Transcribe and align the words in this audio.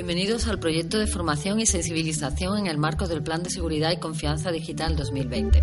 Bienvenidos 0.00 0.48
al 0.48 0.58
proyecto 0.58 0.98
de 0.98 1.06
formación 1.06 1.60
y 1.60 1.66
sensibilización 1.66 2.56
en 2.56 2.68
el 2.68 2.78
marco 2.78 3.06
del 3.06 3.22
Plan 3.22 3.42
de 3.42 3.50
Seguridad 3.50 3.90
y 3.90 3.98
Confianza 3.98 4.50
Digital 4.50 4.96
2020. 4.96 5.58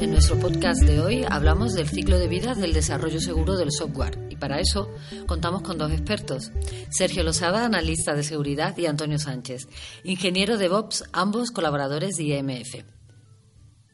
En 0.00 0.10
nuestro 0.10 0.36
podcast 0.40 0.82
de 0.82 0.98
hoy 0.98 1.24
hablamos 1.30 1.72
del 1.74 1.88
ciclo 1.88 2.18
de 2.18 2.26
vida 2.26 2.56
del 2.56 2.72
desarrollo 2.72 3.20
seguro 3.20 3.56
del 3.56 3.70
software 3.70 4.26
y 4.28 4.34
para 4.34 4.58
eso 4.58 4.90
contamos 5.26 5.62
con 5.62 5.78
dos 5.78 5.92
expertos, 5.92 6.50
Sergio 6.90 7.22
Losada, 7.22 7.64
analista 7.64 8.12
de 8.16 8.24
seguridad, 8.24 8.76
y 8.76 8.86
Antonio 8.86 9.20
Sánchez, 9.20 9.68
ingeniero 10.02 10.58
de 10.58 10.64
DevOps, 10.64 11.04
ambos 11.12 11.52
colaboradores 11.52 12.16
de 12.16 12.24
IMF. 12.24 12.99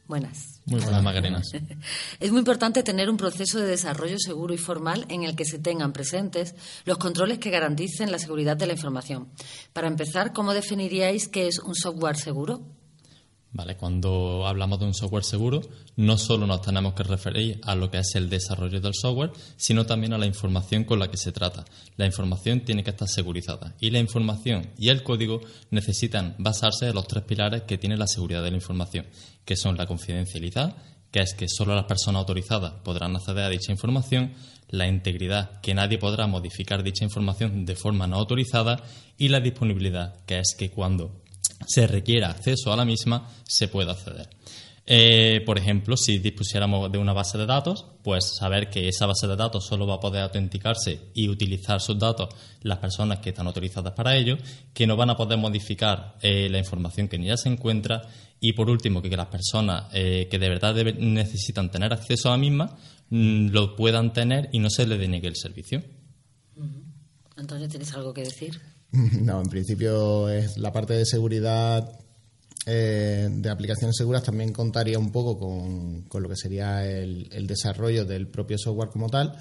Buenas. 0.07 0.61
Muy 0.65 0.79
buenas, 0.79 1.03
Magdalenas. 1.03 1.51
Es 2.19 2.31
muy 2.31 2.39
importante 2.39 2.83
tener 2.83 3.09
un 3.09 3.17
proceso 3.17 3.59
de 3.59 3.67
desarrollo 3.67 4.17
seguro 4.19 4.53
y 4.53 4.57
formal 4.57 5.05
en 5.09 5.23
el 5.23 5.35
que 5.35 5.45
se 5.45 5.59
tengan 5.59 5.93
presentes 5.93 6.55
los 6.85 6.97
controles 6.97 7.39
que 7.39 7.49
garanticen 7.49 8.11
la 8.11 8.19
seguridad 8.19 8.57
de 8.57 8.67
la 8.67 8.73
información. 8.73 9.29
Para 9.73 9.87
empezar, 9.87 10.33
¿cómo 10.33 10.53
definiríais 10.53 11.27
qué 11.27 11.47
es 11.47 11.59
un 11.59 11.75
software 11.75 12.17
seguro? 12.17 12.76
Vale, 13.57 13.75
cuando 13.75 14.45
hablamos 14.45 14.79
de 14.79 14.85
un 14.85 14.93
software 14.93 15.23
seguro, 15.23 15.61
no 15.95 16.19
solo 16.19 16.45
nos 16.45 16.61
tenemos 16.61 16.93
que 16.93 17.01
referir 17.01 17.59
a 17.63 17.73
lo 17.73 17.89
que 17.89 17.97
es 17.97 18.13
el 18.13 18.29
desarrollo 18.29 18.79
del 18.79 18.93
software, 18.93 19.31
sino 19.55 19.87
también 19.87 20.13
a 20.13 20.19
la 20.19 20.27
información 20.27 20.83
con 20.83 20.99
la 20.99 21.09
que 21.09 21.17
se 21.17 21.31
trata. 21.31 21.65
La 21.95 22.05
información 22.05 22.59
tiene 22.59 22.83
que 22.83 22.91
estar 22.91 23.07
segurizada 23.07 23.73
y 23.79 23.89
la 23.89 23.97
información 23.97 24.69
y 24.77 24.89
el 24.89 25.01
código 25.01 25.41
necesitan 25.71 26.35
basarse 26.37 26.89
en 26.89 26.93
los 26.93 27.07
tres 27.07 27.23
pilares 27.23 27.63
que 27.63 27.79
tiene 27.79 27.97
la 27.97 28.05
seguridad 28.05 28.43
de 28.43 28.51
la 28.51 28.57
información, 28.57 29.07
que 29.43 29.55
son 29.55 29.75
la 29.75 29.87
confidencialidad, 29.87 30.77
que 31.09 31.21
es 31.21 31.33
que 31.33 31.49
solo 31.49 31.73
las 31.73 31.85
personas 31.85 32.19
autorizadas 32.19 32.73
podrán 32.83 33.15
acceder 33.15 33.45
a 33.45 33.49
dicha 33.49 33.71
información, 33.71 34.33
la 34.69 34.87
integridad, 34.87 35.61
que 35.61 35.73
nadie 35.73 35.97
podrá 35.97 36.27
modificar 36.27 36.83
dicha 36.83 37.05
información 37.05 37.65
de 37.65 37.75
forma 37.75 38.05
no 38.05 38.17
autorizada, 38.17 38.83
y 39.17 39.29
la 39.29 39.39
disponibilidad, 39.39 40.23
que 40.27 40.37
es 40.37 40.53
que 40.55 40.69
cuando 40.69 41.23
se 41.65 41.87
requiera 41.87 42.29
acceso 42.29 42.71
a 42.71 42.75
la 42.75 42.85
misma, 42.85 43.29
se 43.43 43.67
puede 43.67 43.91
acceder. 43.91 44.29
Eh, 44.89 45.41
por 45.45 45.57
ejemplo, 45.57 45.97
si 45.97 46.17
dispusiéramos 46.19 46.89
de 46.89 46.97
una 46.97 47.11
base 47.11 47.37
de 47.37 47.45
datos, 47.45 47.85
pues 48.03 48.37
saber 48.37 48.69
que 48.69 48.87
esa 48.87 49.05
base 49.05 49.27
de 49.27 49.35
datos 49.35 49.65
solo 49.65 49.85
va 49.85 49.95
a 49.95 49.99
poder 49.99 50.23
autenticarse 50.23 51.11
y 51.13 51.27
utilizar 51.27 51.81
sus 51.81 51.99
datos 51.99 52.29
las 52.61 52.77
personas 52.77 53.19
que 53.19 53.29
están 53.31 53.47
autorizadas 53.47 53.91
para 53.91 54.15
ello, 54.15 54.37
que 54.73 54.87
no 54.87 54.95
van 54.95 55.09
a 55.09 55.17
poder 55.17 55.37
modificar 55.37 56.15
eh, 56.21 56.47
la 56.49 56.59
información 56.59 57.09
que 57.09 57.17
en 57.17 57.23
ella 57.23 57.35
se 57.35 57.49
encuentra 57.49 58.01
y, 58.39 58.53
por 58.53 58.69
último, 58.69 59.01
que, 59.01 59.09
las 59.09 59.27
personas 59.27 59.87
eh, 59.91 60.29
que 60.31 60.39
de 60.39 60.47
verdad 60.47 60.73
necesitan 60.73 61.69
tener 61.69 61.91
acceso 61.91 62.29
a 62.29 62.31
la 62.31 62.37
misma 62.37 62.77
mm, 63.09 63.49
lo 63.49 63.75
puedan 63.75 64.13
tener 64.13 64.47
y 64.53 64.59
no 64.59 64.69
se 64.69 64.87
les 64.87 64.99
deniegue 64.99 65.27
el 65.27 65.35
servicio. 65.35 65.83
Antonio, 67.35 67.67
¿tienes 67.67 67.93
algo 67.93 68.13
que 68.13 68.21
decir? 68.21 68.61
No, 69.21 69.41
en 69.41 69.49
principio 69.49 70.29
es 70.29 70.57
la 70.57 70.71
parte 70.71 70.93
de 70.93 71.05
seguridad 71.05 71.99
eh, 72.69 73.29
de 73.31 73.49
aplicaciones 73.49 73.95
seguras 73.95 74.23
también 74.23 74.51
contaría 74.51 74.99
un 74.99 75.09
poco 75.09 75.39
con, 75.39 76.21
lo 76.21 76.29
que 76.29 76.35
sería 76.35 76.85
el, 76.85 77.47
desarrollo 77.47 78.03
del 78.03 78.27
propio 78.27 78.57
software 78.57 78.89
como 78.89 79.09
tal 79.09 79.37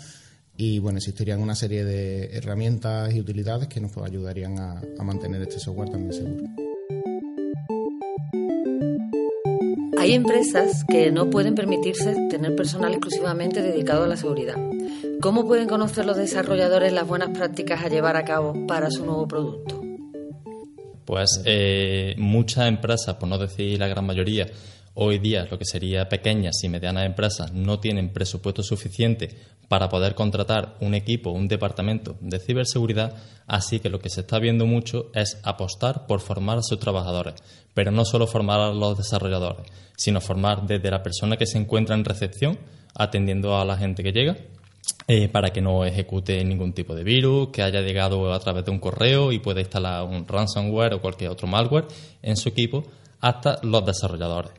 y 0.57 0.79
bueno, 0.79 0.99
existirían 0.99 1.41
una 1.41 1.57
serie 1.57 1.85
de 1.85 2.37
herramientas 2.37 3.13
y 3.13 3.21
utilidades 3.21 3.67
que 3.67 3.81
nos 3.81 3.97
ayudarían 3.97 4.59
a, 4.61 4.81
a 4.97 5.03
mantener 5.03 5.43
este 5.43 5.59
software 5.59 5.91
también 5.91 6.13
seguro. 6.13 6.45
Hay 9.99 10.15
empresas 10.15 10.85
que 10.89 11.11
no 11.11 11.29
pueden 11.29 11.57
permitirse 11.57 12.15
tener 12.31 12.55
personal 12.55 12.93
exclusivamente 12.93 13.61
dedicado 13.61 14.05
a 14.05 14.07
la 14.07 14.17
seguridad. 14.17 14.57
¿Cómo 15.21 15.47
pueden 15.47 15.67
conocer 15.67 16.05
los 16.05 16.17
desarrolladores 16.17 16.93
las 16.93 17.07
buenas 17.07 17.31
prácticas 17.31 17.83
a 17.83 17.89
llevar 17.89 18.17
a 18.17 18.25
cabo 18.25 18.67
para 18.67 18.91
su 18.91 19.05
nuevo 19.05 19.27
producto? 19.27 19.83
Pues 21.05 21.41
eh, 21.45 22.15
muchas 22.19 22.69
empresas, 22.69 23.15
por 23.17 23.29
no 23.29 23.39
decir 23.39 23.79
la 23.79 23.89
gran 23.89 24.05
mayoría, 24.05 24.47
hoy 24.95 25.19
día 25.19 25.47
lo 25.51 25.59
que 25.59 25.65
sería 25.65 26.09
pequeñas 26.09 26.63
y 26.63 26.69
medianas 26.69 27.07
empresas 27.07 27.53
no 27.53 27.81
tienen 27.81 28.13
presupuesto 28.13 28.63
suficiente 28.63 29.31
para 29.69 29.89
poder 29.89 30.15
contratar 30.15 30.77
un 30.81 30.95
equipo, 30.95 31.31
un 31.31 31.49
departamento 31.49 32.17
de 32.21 32.39
ciberseguridad, 32.39 33.15
así 33.47 33.81
que 33.81 33.89
lo 33.89 33.99
que 34.01 34.11
se 34.11 34.21
está 34.21 34.39
viendo 34.39 34.67
mucho 34.67 35.11
es 35.15 35.39
apostar 35.45 36.07
por 36.07 36.21
formar 36.21 36.59
a 36.59 36.63
sus 36.63 36.79
trabajadores, 36.79 37.35
pero 37.73 37.91
no 37.91 38.05
solo 38.05 38.27
formar 38.27 38.61
a 38.61 38.73
los 38.73 38.99
desarrolladores, 38.99 39.67
sino 39.97 40.21
formar 40.21 40.67
desde 40.67 40.91
la 40.91 41.03
persona 41.03 41.37
que 41.37 41.47
se 41.47 41.59
encuentra 41.59 41.95
en 41.95 42.05
recepción, 42.05 42.59
atendiendo 42.95 43.57
a 43.57 43.65
la 43.65 43.77
gente 43.77 44.03
que 44.03 44.13
llega, 44.13 44.37
eh, 45.09 45.29
para 45.29 45.51
que 45.51 45.61
no 45.61 45.85
ejecute 45.85 46.45
ningún 46.45 46.73
tipo 46.73 46.95
de 46.95 47.05
virus, 47.05 47.51
que 47.51 47.63
haya 47.63 47.81
llegado 47.81 48.33
a 48.33 48.41
través 48.41 48.65
de 48.65 48.71
un 48.71 48.79
correo 48.79 49.33
y 49.33 49.39
pueda 49.39 49.61
instalar 49.61 50.03
un 50.05 50.27
ransomware 50.27 50.95
o 50.95 51.01
cualquier 51.01 51.31
otro 51.31 51.47
malware 51.47 51.87
en 52.23 52.37
su 52.37 52.49
equipo, 52.49 52.85
hasta 53.21 53.59
los 53.63 53.85
desarrolladores. 53.85 54.53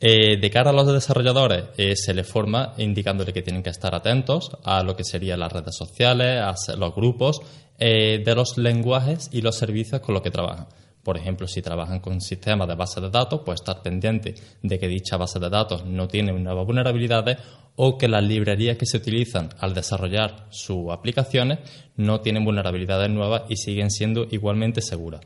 Eh, 0.00 0.38
de 0.40 0.50
cara 0.50 0.70
a 0.70 0.72
los 0.72 0.86
desarrolladores, 0.92 1.64
eh, 1.76 1.96
se 1.96 2.14
les 2.14 2.26
forma 2.26 2.74
indicándole 2.78 3.32
que 3.32 3.42
tienen 3.42 3.62
que 3.62 3.70
estar 3.70 3.94
atentos 3.94 4.50
a 4.62 4.84
lo 4.84 4.94
que 4.94 5.02
serían 5.02 5.40
las 5.40 5.52
redes 5.52 5.74
sociales, 5.76 6.40
a 6.40 6.76
los 6.76 6.94
grupos, 6.94 7.40
de 7.78 8.34
los 8.34 8.58
lenguajes 8.58 9.30
y 9.32 9.40
los 9.40 9.56
servicios 9.56 10.00
con 10.00 10.12
los 10.12 10.22
que 10.22 10.32
trabajan. 10.32 10.66
Por 11.08 11.16
ejemplo, 11.16 11.46
si 11.46 11.62
trabajan 11.62 12.00
con 12.00 12.20
sistemas 12.20 12.68
de 12.68 12.74
base 12.74 13.00
de 13.00 13.08
datos, 13.08 13.40
pues 13.44 13.60
estar 13.60 13.80
pendiente 13.82 14.34
de 14.62 14.78
que 14.78 14.88
dicha 14.88 15.16
base 15.16 15.38
de 15.38 15.48
datos 15.48 15.86
no 15.86 16.06
tiene 16.06 16.32
nuevas 16.32 16.66
vulnerabilidades 16.66 17.38
o 17.80 17.96
que 17.96 18.08
las 18.08 18.24
librerías 18.24 18.76
que 18.76 18.86
se 18.86 18.96
utilizan 18.96 19.50
al 19.60 19.72
desarrollar 19.72 20.46
sus 20.50 20.90
aplicaciones 20.90 21.60
no 21.96 22.20
tienen 22.20 22.44
vulnerabilidades 22.44 23.08
nuevas 23.08 23.42
y 23.48 23.56
siguen 23.56 23.92
siendo 23.92 24.26
igualmente 24.32 24.82
seguras. 24.82 25.20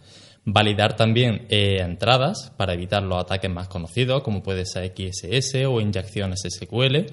Validar 0.45 0.95
también 0.95 1.47
eh, 1.49 1.79
entradas 1.81 2.53
para 2.59 2.75
evitar 2.75 3.03
los 3.03 3.19
ataques 3.19 3.51
más 3.51 3.69
conocidos, 3.69 4.23
como 4.23 4.43
puede 4.43 4.67
ser 4.67 4.93
XSS 4.95 5.65
o 5.67 5.81
inyecciones 5.81 6.43
SQL, 6.47 7.07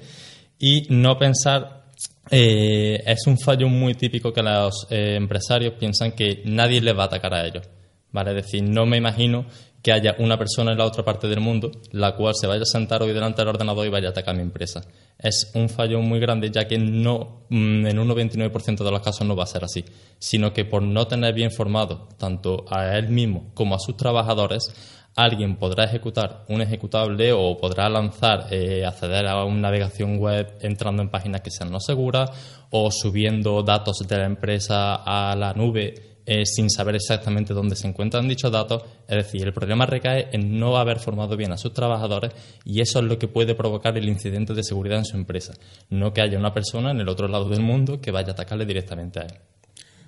y 0.58 0.86
no 0.90 1.18
pensar 1.18 1.84
eh, 2.30 3.02
es 3.06 3.26
un 3.26 3.38
fallo 3.38 3.66
muy 3.68 3.94
típico 3.94 4.34
que 4.34 4.42
los 4.42 4.88
eh, 4.90 5.14
empresarios 5.16 5.72
piensan 5.78 6.12
que 6.12 6.42
nadie 6.44 6.82
les 6.82 6.94
va 6.94 7.04
a 7.04 7.06
atacar 7.06 7.32
a 7.32 7.46
ellos. 7.46 7.66
¿vale? 8.12 8.30
Es 8.30 8.44
decir, 8.44 8.62
no 8.62 8.84
me 8.84 8.98
imagino 8.98 9.46
que 9.82 9.92
haya 9.92 10.14
una 10.18 10.36
persona 10.36 10.72
en 10.72 10.78
la 10.78 10.84
otra 10.84 11.04
parte 11.04 11.26
del 11.28 11.40
mundo 11.40 11.70
la 11.92 12.14
cual 12.14 12.34
se 12.34 12.46
vaya 12.46 12.62
a 12.62 12.66
sentar 12.66 13.02
hoy 13.02 13.12
delante 13.12 13.40
del 13.40 13.48
ordenador 13.48 13.86
y 13.86 13.90
vaya 13.90 14.08
a 14.08 14.10
atacar 14.10 14.34
mi 14.34 14.42
empresa. 14.42 14.82
Es 15.18 15.50
un 15.54 15.68
fallo 15.68 16.00
muy 16.00 16.20
grande 16.20 16.50
ya 16.50 16.66
que 16.66 16.78
no, 16.78 17.44
mm, 17.48 17.86
en 17.86 17.98
un 17.98 18.08
99% 18.08 18.84
de 18.84 18.90
los 18.90 19.00
casos 19.00 19.26
no 19.26 19.36
va 19.36 19.44
a 19.44 19.46
ser 19.46 19.64
así, 19.64 19.84
sino 20.18 20.52
que 20.52 20.64
por 20.64 20.82
no 20.82 21.06
tener 21.06 21.34
bien 21.34 21.50
formado 21.50 22.08
tanto 22.18 22.64
a 22.70 22.96
él 22.96 23.08
mismo 23.08 23.50
como 23.54 23.74
a 23.74 23.78
sus 23.78 23.96
trabajadores, 23.96 24.72
alguien 25.16 25.56
podrá 25.56 25.84
ejecutar 25.84 26.44
un 26.48 26.60
ejecutable 26.60 27.32
o 27.32 27.56
podrá 27.56 27.88
lanzar, 27.88 28.46
eh, 28.50 28.84
acceder 28.84 29.26
a 29.26 29.44
una 29.44 29.60
navegación 29.60 30.18
web 30.18 30.58
entrando 30.60 31.02
en 31.02 31.10
páginas 31.10 31.40
que 31.40 31.50
sean 31.50 31.70
no 31.70 31.80
seguras 31.80 32.30
o 32.70 32.90
subiendo 32.90 33.62
datos 33.62 33.98
de 34.06 34.16
la 34.16 34.26
empresa 34.26 34.94
a 34.94 35.34
la 35.36 35.52
nube 35.52 36.19
eh, 36.32 36.46
sin 36.46 36.70
saber 36.70 36.94
exactamente 36.94 37.52
dónde 37.52 37.74
se 37.74 37.88
encuentran 37.88 38.28
dichos 38.28 38.52
datos. 38.52 38.84
Es 39.08 39.16
decir, 39.16 39.48
el 39.48 39.52
problema 39.52 39.84
recae 39.84 40.28
en 40.30 40.60
no 40.60 40.76
haber 40.76 41.00
formado 41.00 41.36
bien 41.36 41.50
a 41.50 41.56
sus 41.56 41.74
trabajadores 41.74 42.30
y 42.64 42.80
eso 42.80 43.00
es 43.00 43.06
lo 43.06 43.18
que 43.18 43.26
puede 43.26 43.56
provocar 43.56 43.98
el 43.98 44.08
incidente 44.08 44.54
de 44.54 44.62
seguridad 44.62 44.98
en 44.98 45.04
su 45.04 45.16
empresa. 45.16 45.54
No 45.88 46.12
que 46.12 46.20
haya 46.20 46.38
una 46.38 46.54
persona 46.54 46.92
en 46.92 47.00
el 47.00 47.08
otro 47.08 47.26
lado 47.26 47.48
del 47.48 47.62
mundo 47.62 48.00
que 48.00 48.12
vaya 48.12 48.28
a 48.28 48.32
atacarle 48.34 48.64
directamente 48.64 49.18
a 49.18 49.22
él. 49.24 49.32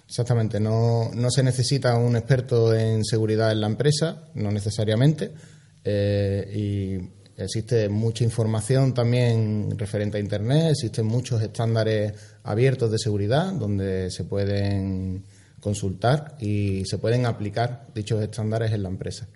Exactamente, 0.07 0.61
no, 0.61 1.11
no 1.13 1.29
se 1.29 1.43
necesita 1.43 1.97
un 1.97 2.15
experto 2.15 2.73
en 2.73 3.05
seguridad 3.05 3.51
en 3.51 3.61
la 3.61 3.67
empresa, 3.67 4.29
no 4.35 4.53
necesariamente, 4.53 5.33
eh, 5.83 6.53
y 6.55 7.43
existe 7.43 7.89
mucha 7.89 8.23
información 8.23 8.95
también 8.95 9.77
referente 9.77 10.19
a 10.19 10.21
Internet, 10.21 10.71
existen 10.71 11.05
muchos 11.05 11.43
estándares 11.43 12.13
abiertos 12.45 12.93
de 12.93 12.99
seguridad 13.01 13.53
donde 13.55 14.09
se 14.13 14.23
pueden 14.23 15.25
consultar 15.63 16.37
y 16.41 16.85
se 16.87 16.99
pueden 16.99 17.25
aplicar 17.25 17.87
dichos 17.95 18.21
estándares 18.21 18.73
en 18.73 18.83
la 18.83 18.89
empresa. 18.89 19.29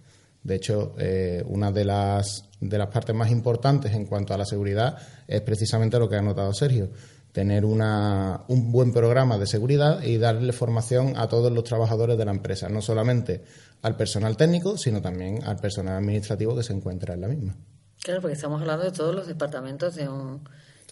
De 0.43 0.57
hecho, 0.57 0.95
eh, 0.99 1.43
una 1.47 1.71
de 1.71 1.85
las, 1.85 2.49
de 2.61 2.79
las 2.79 2.89
partes 2.89 3.15
más 3.15 3.31
importantes 3.31 3.95
en 3.95 4.07
cuanto 4.07 4.35
a 4.35 4.39
la 4.39 4.45
seguridad 4.45 4.99
es 5.27 5.41
precisamente 5.41 5.99
lo 5.99 6.09
que 6.09 6.17
ha 6.17 6.23
notado 6.23 6.53
Sergio, 6.53 6.91
tener 7.31 7.65
una, 7.65 8.43
un 8.49 8.73
buen 8.73 8.93
programa 8.93 9.39
de 9.39 9.47
seguridad 9.47 10.03
y 10.03 10.19
darle 10.19 10.53
formación 10.53 11.15
a 11.17 11.29
todos 11.29 11.53
los 11.53 11.65
trabajadores 11.65 12.19
de 12.19 12.25
la 12.25 12.33
empresa, 12.33 12.69
no 12.69 12.83
solamente 12.83 13.45
al 13.83 13.97
personal 13.97 14.37
técnico, 14.37 14.77
sino 14.77 15.01
también 15.01 15.45
al 15.45 15.59
personal 15.59 15.97
administrativo 15.97 16.57
que 16.57 16.65
se 16.65 16.73
encuentra 16.73 17.15
en 17.15 17.21
la 17.21 17.29
misma. 17.29 17.57
Claro, 18.03 18.21
porque 18.21 18.35
estamos 18.35 18.61
hablando 18.61 18.85
de 18.85 18.93
todos 18.93 19.15
los 19.15 19.27
departamentos 19.27 19.95
de 19.95 20.09
un, 20.09 20.43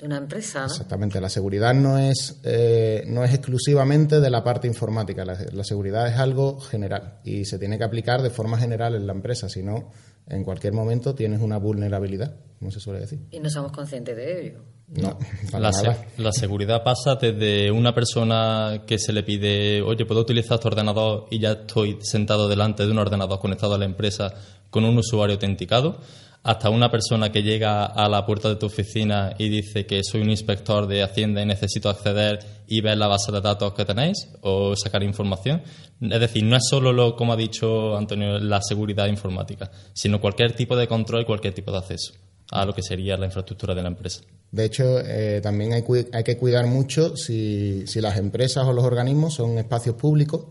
de 0.01 0.07
una 0.07 0.17
empresa. 0.17 0.61
¿no? 0.61 0.67
Exactamente, 0.67 1.21
la 1.21 1.29
seguridad 1.29 1.75
no 1.75 1.99
es, 1.99 2.41
eh, 2.43 3.05
no 3.07 3.25
es 3.25 3.33
exclusivamente 3.33 4.21
de 4.21 4.31
la 4.31 4.43
parte 4.43 4.67
informática, 4.67 5.25
la, 5.25 5.39
la, 5.53 5.65
seguridad 5.65 6.09
es 6.09 6.19
algo 6.19 6.61
general 6.61 7.21
y 7.25 7.45
se 7.45 7.59
tiene 7.59 7.79
que 7.79 7.85
aplicar 7.85 8.23
de 8.23 8.31
forma 8.31 8.59
general 8.59 8.95
en 8.95 9.07
la 9.07 9.13
empresa, 9.13 9.49
si 9.49 9.63
no, 9.63 9.91
en 10.27 10.45
cualquier 10.45 10.73
momento 10.73 11.15
tienes 11.15 11.41
una 11.41 11.59
vulnerabilidad, 11.59 12.37
como 12.59 12.71
se 12.71 12.81
suele 12.81 13.01
decir. 13.01 13.21
Y 13.31 13.41
no 13.41 13.51
somos 13.51 13.73
conscientes 13.73 14.17
de 14.17 14.47
ello. 14.47 14.65
No, 14.87 15.19
la, 15.59 15.73
se 15.73 15.97
la, 16.19 16.31
seguridad 16.31 16.85
pasa 16.85 17.15
desde 17.15 17.71
una 17.71 17.95
persona 17.95 18.83
que 18.87 18.99
se 18.99 19.15
le 19.15 19.23
pide, 19.23 19.81
oye, 19.81 20.05
¿puedo 20.05 20.21
utilizar 20.21 20.59
tu 20.59 20.69
ordenador? 20.69 21.27
Y 21.31 21.41
ya 21.41 21.53
estoy 21.53 21.99
sentado 22.03 22.49
delante 22.49 22.85
de 22.85 22.93
un 22.93 22.99
ordenador 22.99 23.41
conectado 23.41 23.75
a 23.75 23.79
la 23.79 23.87
empresa 23.87 24.35
con 24.69 24.85
un 24.85 24.99
usuario 24.99 25.35
autenticado, 25.35 26.01
hasta 26.45 26.69
una 26.69 26.91
persona 26.91 27.33
que 27.33 27.43
llega 27.43 27.87
a 27.87 28.07
la 28.07 28.27
puerta 28.27 28.51
de 28.51 28.57
tu 28.57 28.67
oficina 28.67 29.35
y 29.39 29.49
dice 29.49 29.87
que 29.87 30.03
soy 30.05 30.21
un 30.21 30.31
inspector 30.31 30.87
de 30.87 31.03
Hacienda 31.03 31.41
y 31.41 31.47
necesito 31.47 31.89
acceder 31.89 32.39
y 32.69 32.83
ver 32.83 32.99
la 32.99 33.07
base 33.07 33.33
de 33.33 33.41
datos 33.41 33.73
que 33.73 33.87
tenéis 33.87 34.29
o 34.43 34.77
sacar 34.77 35.03
información. 35.03 35.63
Es 36.03 36.21
decir, 36.21 36.45
no 36.45 36.57
es 36.57 36.65
solo 36.69 36.93
lo, 36.93 37.17
como 37.17 37.33
ha 37.33 37.37
dicho 37.37 37.97
Antonio, 37.97 38.39
la 38.39 38.61
seguridad 38.61 39.07
informática, 39.07 39.71
sino 39.95 40.21
cualquier 40.21 40.53
tipo 40.53 40.77
de 40.77 40.87
control 40.87 41.23
y 41.23 41.25
cualquier 41.25 41.55
tipo 41.55 41.73
de 41.73 41.79
acceso 41.79 42.13
a 42.51 42.67
lo 42.67 42.75
que 42.75 42.83
sería 42.83 43.17
la 43.17 43.25
infraestructura 43.25 43.75
de 43.75 43.83
la 43.83 43.89
empresa. 43.89 44.21
De 44.53 44.67
hecho, 44.67 45.01
eh, 45.01 45.41
también 45.43 45.73
hay, 45.73 45.83
hay, 46.13 46.25
que 46.25 46.37
cuidar 46.37 46.67
mucho 46.67 47.17
si, 47.17 47.87
si 47.87 48.03
las 48.03 48.19
empresas 48.19 48.67
o 48.67 48.73
los 48.75 48.85
organismos 48.85 49.35
son 49.35 49.57
espacios 49.57 49.97
públicos, 49.97 50.45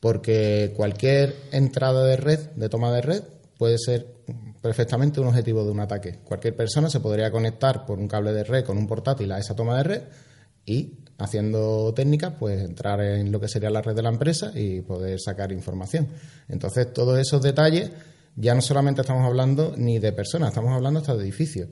porque 0.00 0.74
cualquier 0.76 1.34
entrada 1.50 2.04
de 2.04 2.16
red, 2.18 2.40
de 2.56 2.68
toma 2.68 2.92
de 2.92 3.00
red, 3.00 3.22
puede 3.60 3.76
ser 3.76 4.06
perfectamente 4.62 5.20
un 5.20 5.26
objetivo 5.26 5.62
de 5.62 5.70
un 5.70 5.80
ataque. 5.80 6.20
Cualquier 6.24 6.56
persona 6.56 6.88
se 6.88 6.98
podría 6.98 7.30
conectar 7.30 7.84
por 7.84 7.98
un 7.98 8.08
cable 8.08 8.32
de 8.32 8.42
red 8.42 8.64
con 8.64 8.78
un 8.78 8.86
portátil 8.86 9.30
a 9.32 9.38
esa 9.38 9.54
toma 9.54 9.76
de 9.76 9.82
red 9.82 10.02
y, 10.64 10.94
haciendo 11.18 11.92
técnicas, 11.92 12.32
pues 12.38 12.58
entrar 12.62 13.02
en 13.02 13.30
lo 13.30 13.38
que 13.38 13.48
sería 13.48 13.68
la 13.68 13.82
red 13.82 13.94
de 13.94 14.00
la 14.00 14.08
empresa 14.08 14.50
y 14.54 14.80
poder 14.80 15.20
sacar 15.20 15.52
información. 15.52 16.08
Entonces, 16.48 16.90
todos 16.94 17.18
esos 17.18 17.42
detalles, 17.42 17.90
ya 18.34 18.54
no 18.54 18.62
solamente 18.62 19.02
estamos 19.02 19.26
hablando 19.26 19.74
ni 19.76 19.98
de 19.98 20.12
personas, 20.14 20.48
estamos 20.48 20.72
hablando 20.72 21.00
hasta 21.00 21.14
de 21.14 21.22
edificios. 21.22 21.68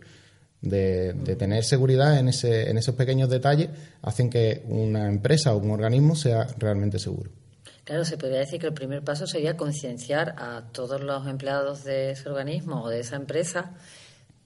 De, 0.61 1.15
de, 1.15 1.37
tener 1.37 1.65
seguridad 1.65 2.19
en, 2.19 2.29
ese, 2.29 2.69
en 2.69 2.77
esos 2.77 2.97
pequeños 2.97 3.31
detalles 3.31 3.71
hacen 4.03 4.29
que 4.29 4.63
una 4.67 5.09
empresa 5.09 5.55
o 5.55 5.59
un 5.59 5.71
organismo 5.71 6.15
sea 6.15 6.49
realmente 6.59 6.99
seguro. 6.99 7.31
Claro, 7.89 8.05
se 8.05 8.19
podría 8.19 8.41
decir 8.41 8.61
que 8.61 8.67
el 8.67 8.75
primer 8.75 9.03
paso 9.03 9.27
sería 9.27 9.57
concienciar 9.57 10.35
a 10.37 10.65
todos 10.73 11.01
los 11.01 11.27
empleados 11.27 11.85
de 11.85 12.11
ese 12.11 12.29
organismo 12.29 12.83
o 12.83 12.91
de 12.91 13.01
esa 13.01 13.17
empresa 13.17 13.71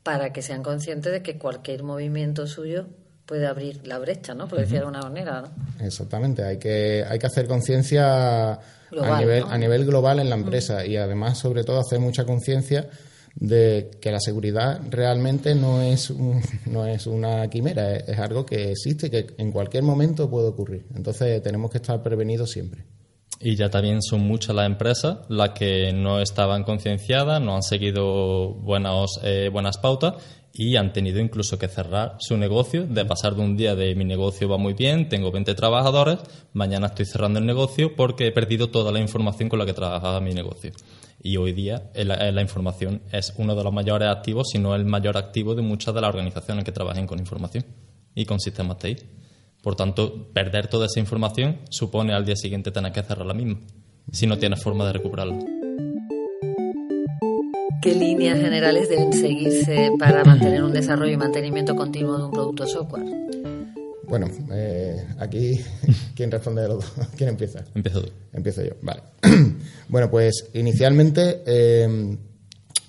para 0.04 0.32
que 0.32 0.42
sean 0.42 0.62
conscientes 0.62 1.10
de 1.10 1.24
que 1.24 1.38
cualquier 1.38 1.82
movimiento 1.82 2.46
suyo 2.46 2.86
puede 3.26 3.48
abrir 3.48 3.84
la 3.84 3.98
brecha, 3.98 4.32
¿no? 4.32 4.46
Por 4.46 4.60
decir 4.60 4.74
de 4.74 4.78
alguna 4.78 5.00
manera, 5.00 5.40
¿no? 5.42 5.84
Exactamente, 5.84 6.44
hay 6.44 6.58
que, 6.58 7.04
hay 7.04 7.18
que 7.18 7.26
hacer 7.26 7.48
conciencia 7.48 8.52
a, 8.52 8.60
nivel, 9.18 9.42
a 9.48 9.58
nivel 9.58 9.86
global 9.86 10.20
en 10.20 10.30
la 10.30 10.36
empresa 10.36 10.86
y 10.86 10.96
además, 10.96 11.36
sobre 11.36 11.64
todo, 11.64 11.80
hacer 11.80 11.98
mucha 11.98 12.24
conciencia 12.24 12.90
de 13.34 13.90
que 14.00 14.12
la 14.12 14.20
seguridad 14.20 14.80
realmente 14.88 15.56
no 15.56 15.82
es, 15.82 16.10
un, 16.10 16.40
no 16.66 16.86
es 16.86 17.08
una 17.08 17.50
quimera, 17.50 17.96
es, 17.96 18.08
es 18.08 18.20
algo 18.20 18.46
que 18.46 18.70
existe 18.70 19.10
que 19.10 19.34
en 19.36 19.50
cualquier 19.50 19.82
momento 19.82 20.30
puede 20.30 20.46
ocurrir. 20.46 20.86
Entonces 20.94 21.42
tenemos 21.42 21.72
que 21.72 21.78
estar 21.78 22.00
prevenidos 22.04 22.48
siempre. 22.48 22.84
Y 23.44 23.56
ya 23.56 23.70
también 23.70 24.02
son 24.02 24.20
muchas 24.20 24.54
las 24.54 24.66
empresas 24.66 25.18
las 25.28 25.50
que 25.50 25.92
no 25.92 26.20
estaban 26.20 26.62
concienciadas, 26.62 27.40
no 27.40 27.56
han 27.56 27.64
seguido 27.64 28.54
buenas, 28.54 29.18
eh, 29.24 29.50
buenas 29.52 29.78
pautas 29.78 30.14
y 30.54 30.76
han 30.76 30.92
tenido 30.92 31.18
incluso 31.18 31.58
que 31.58 31.66
cerrar 31.66 32.16
su 32.20 32.36
negocio, 32.36 32.86
de 32.86 33.04
pasar 33.04 33.34
de 33.34 33.42
un 33.42 33.56
día 33.56 33.74
de 33.74 33.96
mi 33.96 34.04
negocio 34.04 34.48
va 34.48 34.58
muy 34.58 34.74
bien, 34.74 35.08
tengo 35.08 35.32
20 35.32 35.54
trabajadores, 35.54 36.18
mañana 36.52 36.88
estoy 36.88 37.06
cerrando 37.06 37.40
el 37.40 37.46
negocio 37.46 37.96
porque 37.96 38.28
he 38.28 38.32
perdido 38.32 38.68
toda 38.68 38.92
la 38.92 39.00
información 39.00 39.48
con 39.48 39.58
la 39.58 39.66
que 39.66 39.72
trabajaba 39.72 40.20
mi 40.20 40.34
negocio. 40.34 40.70
Y 41.20 41.36
hoy 41.36 41.52
día 41.52 41.90
la, 41.94 42.30
la 42.30 42.42
información 42.42 43.02
es 43.10 43.32
uno 43.38 43.56
de 43.56 43.64
los 43.64 43.72
mayores 43.72 44.08
activos, 44.08 44.50
si 44.52 44.58
no 44.58 44.74
el 44.76 44.84
mayor 44.84 45.16
activo 45.16 45.56
de 45.56 45.62
muchas 45.62 45.94
de 45.94 46.00
las 46.00 46.10
organizaciones 46.10 46.64
que 46.64 46.72
trabajen 46.72 47.08
con 47.08 47.18
información 47.18 47.64
y 48.14 48.24
con 48.24 48.38
sistemas 48.38 48.78
TI. 48.78 48.96
Por 49.62 49.76
tanto, 49.76 50.28
perder 50.32 50.66
toda 50.66 50.86
esa 50.86 50.98
información 50.98 51.60
supone 51.70 52.12
al 52.12 52.24
día 52.24 52.34
siguiente 52.34 52.72
tener 52.72 52.92
que 52.92 53.02
cerrar 53.02 53.24
la 53.24 53.32
misma, 53.32 53.60
si 54.10 54.26
no 54.26 54.36
tienes 54.36 54.60
forma 54.60 54.84
de 54.86 54.92
recuperarla. 54.92 55.38
¿Qué 57.80 57.94
líneas 57.94 58.40
generales 58.40 58.88
deben 58.88 59.12
seguirse 59.12 59.90
para 59.98 60.24
mantener 60.24 60.64
un 60.64 60.72
desarrollo 60.72 61.12
y 61.12 61.16
mantenimiento 61.16 61.76
continuo 61.76 62.18
de 62.18 62.24
un 62.24 62.30
producto 62.32 62.66
software? 62.66 63.04
Bueno, 64.04 64.28
eh, 64.52 65.06
aquí, 65.20 65.60
¿quién 66.16 66.30
responde 66.30 66.62
de 66.62 66.68
los 66.68 66.96
dos? 66.96 67.08
¿Quién 67.16 67.30
empieza? 67.30 67.64
Empiezo 67.74 68.02
tú. 68.02 68.10
Empiezo 68.32 68.64
yo, 68.64 68.72
vale. 68.82 69.02
bueno, 69.88 70.10
pues 70.10 70.50
inicialmente 70.54 71.42
eh, 71.46 72.16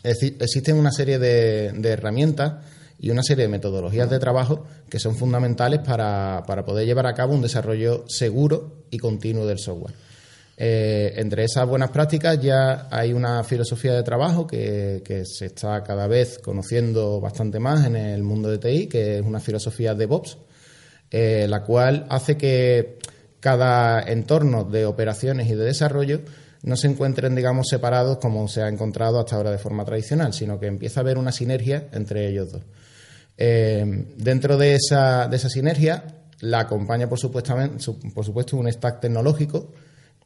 existen 0.04 0.78
una 0.78 0.92
serie 0.92 1.20
de, 1.20 1.72
de 1.72 1.90
herramientas 1.90 2.66
y 3.04 3.10
una 3.10 3.22
serie 3.22 3.44
de 3.44 3.50
metodologías 3.50 4.10
de 4.10 4.18
trabajo 4.18 4.64
que 4.90 4.98
son 4.98 5.18
fundamentales 5.18 5.82
para, 5.82 6.42
para 6.48 6.64
poder 6.64 6.86
llevar 6.86 7.06
a 7.06 7.14
cabo 7.14 7.34
un 7.34 7.42
desarrollo 7.42 8.06
seguro 8.08 8.86
y 8.92 8.98
continuo 8.98 9.46
del 9.46 9.60
software. 9.60 9.94
Eh, 10.56 11.12
entre 11.18 11.44
esas 11.44 11.68
buenas 11.68 11.90
prácticas 11.90 12.40
ya 12.40 12.88
hay 12.90 13.12
una 13.12 13.44
filosofía 13.44 13.92
de 13.94 14.04
trabajo 14.04 14.48
que, 14.48 15.02
que, 15.04 15.26
se 15.26 15.48
está 15.48 15.84
cada 15.84 16.08
vez 16.08 16.40
conociendo 16.40 17.20
bastante 17.20 17.60
más 17.60 17.86
en 17.86 17.98
el 17.98 18.24
mundo 18.24 18.50
de 18.50 18.58
TI, 18.58 18.88
que 18.88 19.18
es 19.18 19.26
una 19.26 19.42
filosofía 19.42 19.92
de 19.92 20.00
DevOps, 20.00 20.38
eh, 21.12 21.46
la 21.50 21.62
cual 21.62 22.06
hace 22.08 22.38
que 22.38 23.00
cada 23.42 24.02
entorno 24.02 24.64
de 24.64 24.86
operaciones 24.86 25.50
y 25.50 25.56
de 25.56 25.66
desarrollo 25.66 26.22
no 26.62 26.78
se 26.78 26.88
encuentren, 26.88 27.36
digamos, 27.36 27.68
separados 27.70 28.20
como 28.20 28.48
se 28.48 28.62
ha 28.62 28.70
encontrado 28.70 29.20
hasta 29.20 29.36
ahora 29.36 29.52
de 29.52 29.58
forma 29.58 29.84
tradicional, 29.84 30.32
sino 30.32 30.58
que 30.58 30.68
empieza 30.68 31.02
a 31.02 31.04
haber 31.04 31.18
una 31.18 31.34
sinergia 31.34 31.90
entre 31.92 32.30
ellos 32.30 32.54
dos. 32.54 32.62
Eh, 33.38 34.06
dentro 34.18 34.58
de 34.58 34.76
esa, 34.76 35.28
de 35.28 35.38
esa 35.38 35.50
sinergia, 35.50 36.06
la 36.42 36.62
acompaña, 36.62 37.10
por, 37.10 37.20
por 37.20 38.26
supuesto, 38.26 38.58
un 38.58 38.72
stack 38.72 39.02
tecnológico 39.02 39.72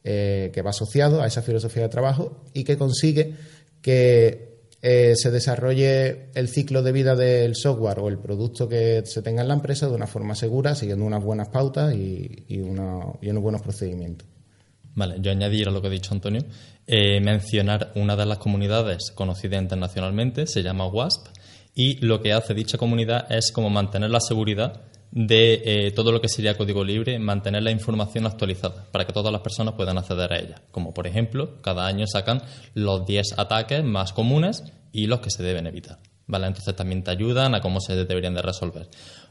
eh, 0.04 0.50
que 0.52 0.62
va 0.62 0.70
asociado 0.70 1.22
a 1.22 1.26
esa 1.26 1.42
filosofía 1.42 1.84
de 1.84 1.88
trabajo 1.88 2.44
y 2.52 2.64
que 2.64 2.76
consigue 2.76 3.34
que 3.80 4.58
eh, 4.82 5.14
se 5.16 5.30
desarrolle 5.30 6.30
el 6.34 6.48
ciclo 6.48 6.82
de 6.82 6.92
vida 6.92 7.16
del 7.16 7.56
software 7.56 7.98
o 8.00 8.08
el 8.08 8.18
producto 8.18 8.68
que 8.68 9.02
se 9.04 9.22
tenga 9.22 9.42
en 9.42 9.48
la 9.48 9.54
empresa 9.54 9.88
de 9.88 9.94
una 9.94 10.06
forma 10.06 10.34
segura, 10.34 10.74
siguiendo 10.74 11.04
unas 11.04 11.22
buenas 11.22 11.48
pautas 11.48 11.94
y, 11.94 12.60
una, 12.60 13.00
y 13.20 13.30
unos 13.30 13.42
buenos 13.42 13.62
procedimientos. 13.62 14.28
Vale, 14.94 15.16
yo 15.20 15.30
añadir 15.30 15.68
a 15.68 15.70
lo 15.70 15.80
que 15.80 15.86
ha 15.86 15.90
dicho 15.90 16.12
Antonio, 16.12 16.42
mencionar 16.86 17.92
una 17.94 18.16
de 18.16 18.26
las 18.26 18.38
comunidades 18.38 19.12
conocidas 19.14 19.62
internacionalmente, 19.62 20.46
se 20.48 20.62
llama 20.62 20.88
WASP, 20.88 21.28
y 21.74 22.04
lo 22.04 22.20
que 22.20 22.32
hace 22.32 22.54
dicha 22.54 22.78
comunidad 22.78 23.30
es 23.30 23.52
como 23.52 23.70
mantener 23.70 24.10
la 24.10 24.20
seguridad 24.20 24.82
de 25.10 25.62
eh, 25.64 25.90
todo 25.92 26.12
lo 26.12 26.20
que 26.20 26.28
sería 26.28 26.56
código 26.56 26.84
libre, 26.84 27.18
mantener 27.18 27.62
la 27.62 27.70
información 27.70 28.26
actualizada 28.26 28.86
para 28.92 29.06
que 29.06 29.12
todas 29.12 29.32
las 29.32 29.40
personas 29.40 29.74
puedan 29.74 29.98
acceder 29.98 30.32
a 30.32 30.38
ella. 30.38 30.62
Como 30.70 30.92
por 30.92 31.06
ejemplo, 31.06 31.60
cada 31.62 31.86
año 31.86 32.06
sacan 32.06 32.42
los 32.74 33.06
10 33.06 33.38
ataques 33.38 33.82
más 33.84 34.12
comunes 34.12 34.64
y 34.92 35.06
los 35.06 35.20
que 35.20 35.30
se 35.30 35.42
deben 35.42 35.66
evitar. 35.66 35.98
¿Vale? 36.26 36.46
Entonces 36.46 36.76
también 36.76 37.02
te 37.02 37.10
ayudan 37.10 37.54
a 37.54 37.62
cómo 37.62 37.80
se 37.80 37.96
deberían 37.96 38.34
de 38.34 38.42
resolver. 38.42 38.88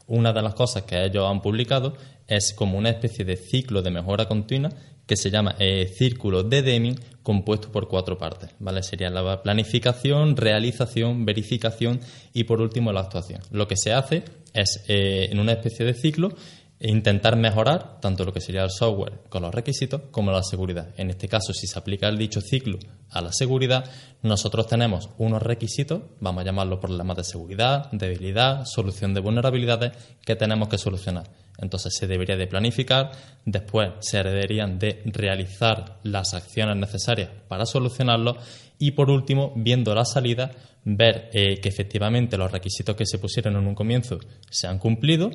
Una 0.08 0.32
de 0.32 0.42
las 0.42 0.54
cosas 0.54 0.82
que 0.82 1.04
ellos 1.04 1.30
han 1.30 1.42
publicado 1.42 1.94
es 2.26 2.52
como 2.54 2.76
una 2.76 2.90
especie 2.90 3.24
de 3.24 3.36
ciclo 3.36 3.82
de 3.82 3.90
mejora 3.90 4.26
continua 4.26 4.70
que 5.08 5.16
se 5.16 5.30
llama 5.30 5.56
eh, 5.58 5.90
círculo 5.96 6.44
de 6.44 6.62
Deming 6.62 7.00
compuesto 7.22 7.72
por 7.72 7.88
cuatro 7.88 8.16
partes. 8.16 8.50
¿vale? 8.60 8.82
Sería 8.82 9.10
la 9.10 9.42
planificación, 9.42 10.36
realización, 10.36 11.24
verificación 11.24 12.00
y 12.32 12.44
por 12.44 12.60
último 12.60 12.92
la 12.92 13.00
actuación. 13.00 13.40
Lo 13.50 13.66
que 13.66 13.76
se 13.76 13.92
hace 13.92 14.22
es 14.52 14.84
eh, 14.86 15.28
en 15.32 15.40
una 15.40 15.52
especie 15.52 15.84
de 15.84 15.94
ciclo 15.94 16.34
intentar 16.80 17.36
mejorar 17.36 18.00
tanto 18.00 18.24
lo 18.24 18.32
que 18.32 18.40
sería 18.40 18.62
el 18.62 18.70
software 18.70 19.22
con 19.28 19.42
los 19.42 19.54
requisitos 19.54 20.02
como 20.10 20.30
la 20.30 20.42
seguridad. 20.42 20.90
En 20.96 21.10
este 21.10 21.26
caso, 21.26 21.52
si 21.52 21.66
se 21.66 21.78
aplica 21.78 22.08
el 22.08 22.18
dicho 22.18 22.40
ciclo 22.40 22.78
a 23.10 23.20
la 23.20 23.32
seguridad, 23.32 23.90
nosotros 24.22 24.66
tenemos 24.66 25.10
unos 25.18 25.42
requisitos, 25.42 26.02
vamos 26.20 26.42
a 26.42 26.44
llamarlos 26.44 26.78
problemas 26.78 27.16
de 27.16 27.24
seguridad, 27.24 27.90
debilidad, 27.90 28.64
solución 28.64 29.12
de 29.14 29.20
vulnerabilidades 29.20 29.92
que 30.24 30.36
tenemos 30.36 30.68
que 30.68 30.78
solucionar. 30.78 31.24
Entonces 31.58 31.94
se 31.94 32.06
debería 32.06 32.36
de 32.36 32.46
planificar, 32.46 33.10
después 33.44 33.90
se 34.00 34.22
deberían 34.22 34.78
de 34.78 35.02
realizar 35.06 35.98
las 36.04 36.34
acciones 36.34 36.76
necesarias 36.76 37.30
para 37.48 37.66
solucionarlo 37.66 38.36
y 38.78 38.92
por 38.92 39.10
último, 39.10 39.52
viendo 39.56 39.94
la 39.94 40.04
salida, 40.04 40.52
ver 40.84 41.30
eh, 41.32 41.60
que 41.60 41.68
efectivamente 41.68 42.38
los 42.38 42.52
requisitos 42.52 42.94
que 42.94 43.06
se 43.06 43.18
pusieron 43.18 43.56
en 43.56 43.66
un 43.66 43.74
comienzo 43.74 44.18
se 44.48 44.68
han 44.68 44.78
cumplido 44.78 45.30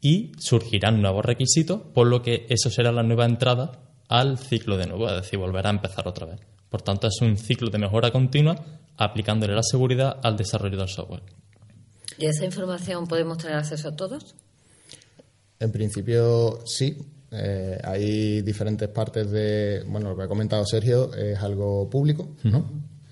y 0.00 0.32
surgirán 0.38 1.00
nuevos 1.00 1.24
requisitos, 1.24 1.80
por 1.94 2.08
lo 2.08 2.22
que 2.22 2.46
eso 2.48 2.70
será 2.70 2.90
la 2.90 3.04
nueva 3.04 3.24
entrada 3.24 3.72
al 4.08 4.38
ciclo 4.38 4.76
de 4.76 4.86
nuevo, 4.86 5.08
es 5.08 5.14
decir, 5.14 5.38
volverá 5.38 5.70
a 5.70 5.74
empezar 5.74 6.08
otra 6.08 6.26
vez. 6.26 6.40
Por 6.68 6.82
tanto, 6.82 7.06
es 7.06 7.20
un 7.22 7.36
ciclo 7.36 7.70
de 7.70 7.78
mejora 7.78 8.10
continua 8.10 8.56
aplicándole 8.96 9.54
la 9.54 9.62
seguridad 9.62 10.18
al 10.22 10.36
desarrollo 10.36 10.76
del 10.76 10.88
software. 10.88 11.22
¿Y 12.18 12.26
esa 12.26 12.44
información 12.44 13.06
podemos 13.06 13.38
tener 13.38 13.56
acceso 13.56 13.88
a 13.88 13.96
todos? 13.96 14.34
En 15.60 15.72
principio 15.72 16.60
sí. 16.64 16.96
Eh, 17.30 17.78
hay 17.84 18.40
diferentes 18.40 18.88
partes 18.88 19.30
de, 19.30 19.84
bueno, 19.86 20.10
lo 20.10 20.16
que 20.16 20.22
ha 20.22 20.28
comentado 20.28 20.64
Sergio 20.64 21.12
es 21.12 21.38
algo 21.38 21.88
público, 21.90 22.30
¿no? 22.44 22.64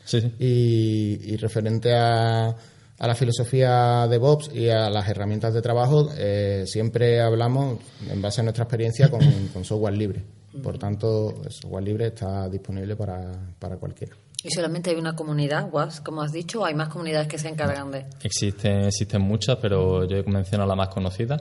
Sí, 0.05 0.21
sí. 0.23 0.33
Y, 0.38 1.37
referente 1.37 1.93
a, 1.95 2.47
a, 2.49 3.07
la 3.07 3.15
filosofía 3.15 4.07
de 4.09 4.17
Bobs 4.17 4.50
y 4.55 4.71
a 4.71 4.88
las 4.88 5.07
herramientas 5.09 5.53
de 5.53 5.61
trabajo, 5.61 6.09
eh, 6.17 6.65
siempre 6.67 7.21
hablamos 7.21 7.79
en 8.09 8.23
base 8.23 8.41
a 8.41 8.45
nuestra 8.45 8.65
experiencia 8.65 9.11
con, 9.11 9.21
con 9.53 9.65
software 9.65 9.97
libre. 9.97 10.25
Por 10.62 10.79
tanto, 10.79 11.35
el 11.45 11.53
software 11.53 11.85
libre 11.85 12.07
está 12.07 12.49
disponible 12.49 12.97
para, 12.97 13.33
para 13.59 13.76
cualquiera. 13.76 14.17
¿Y 14.43 14.50
solamente 14.50 14.91
hay 14.91 14.97
una 14.97 15.17
comunidad, 15.17 15.69
WAS, 15.73 16.00
como 16.00 16.23
has 16.23 16.33
dicho, 16.33 16.61
o 16.61 16.65
hay 16.65 16.75
más 16.75 16.88
comunidades 16.88 17.26
que 17.26 17.37
se 17.37 17.49
encargan 17.49 17.91
de...? 17.91 18.07
Existen, 18.23 18.85
existen 18.85 19.21
muchas, 19.21 19.57
pero 19.61 20.05
yo 20.05 20.23
menciono 20.25 20.65
la 20.65 20.76
más 20.76 20.88
conocida. 20.88 21.37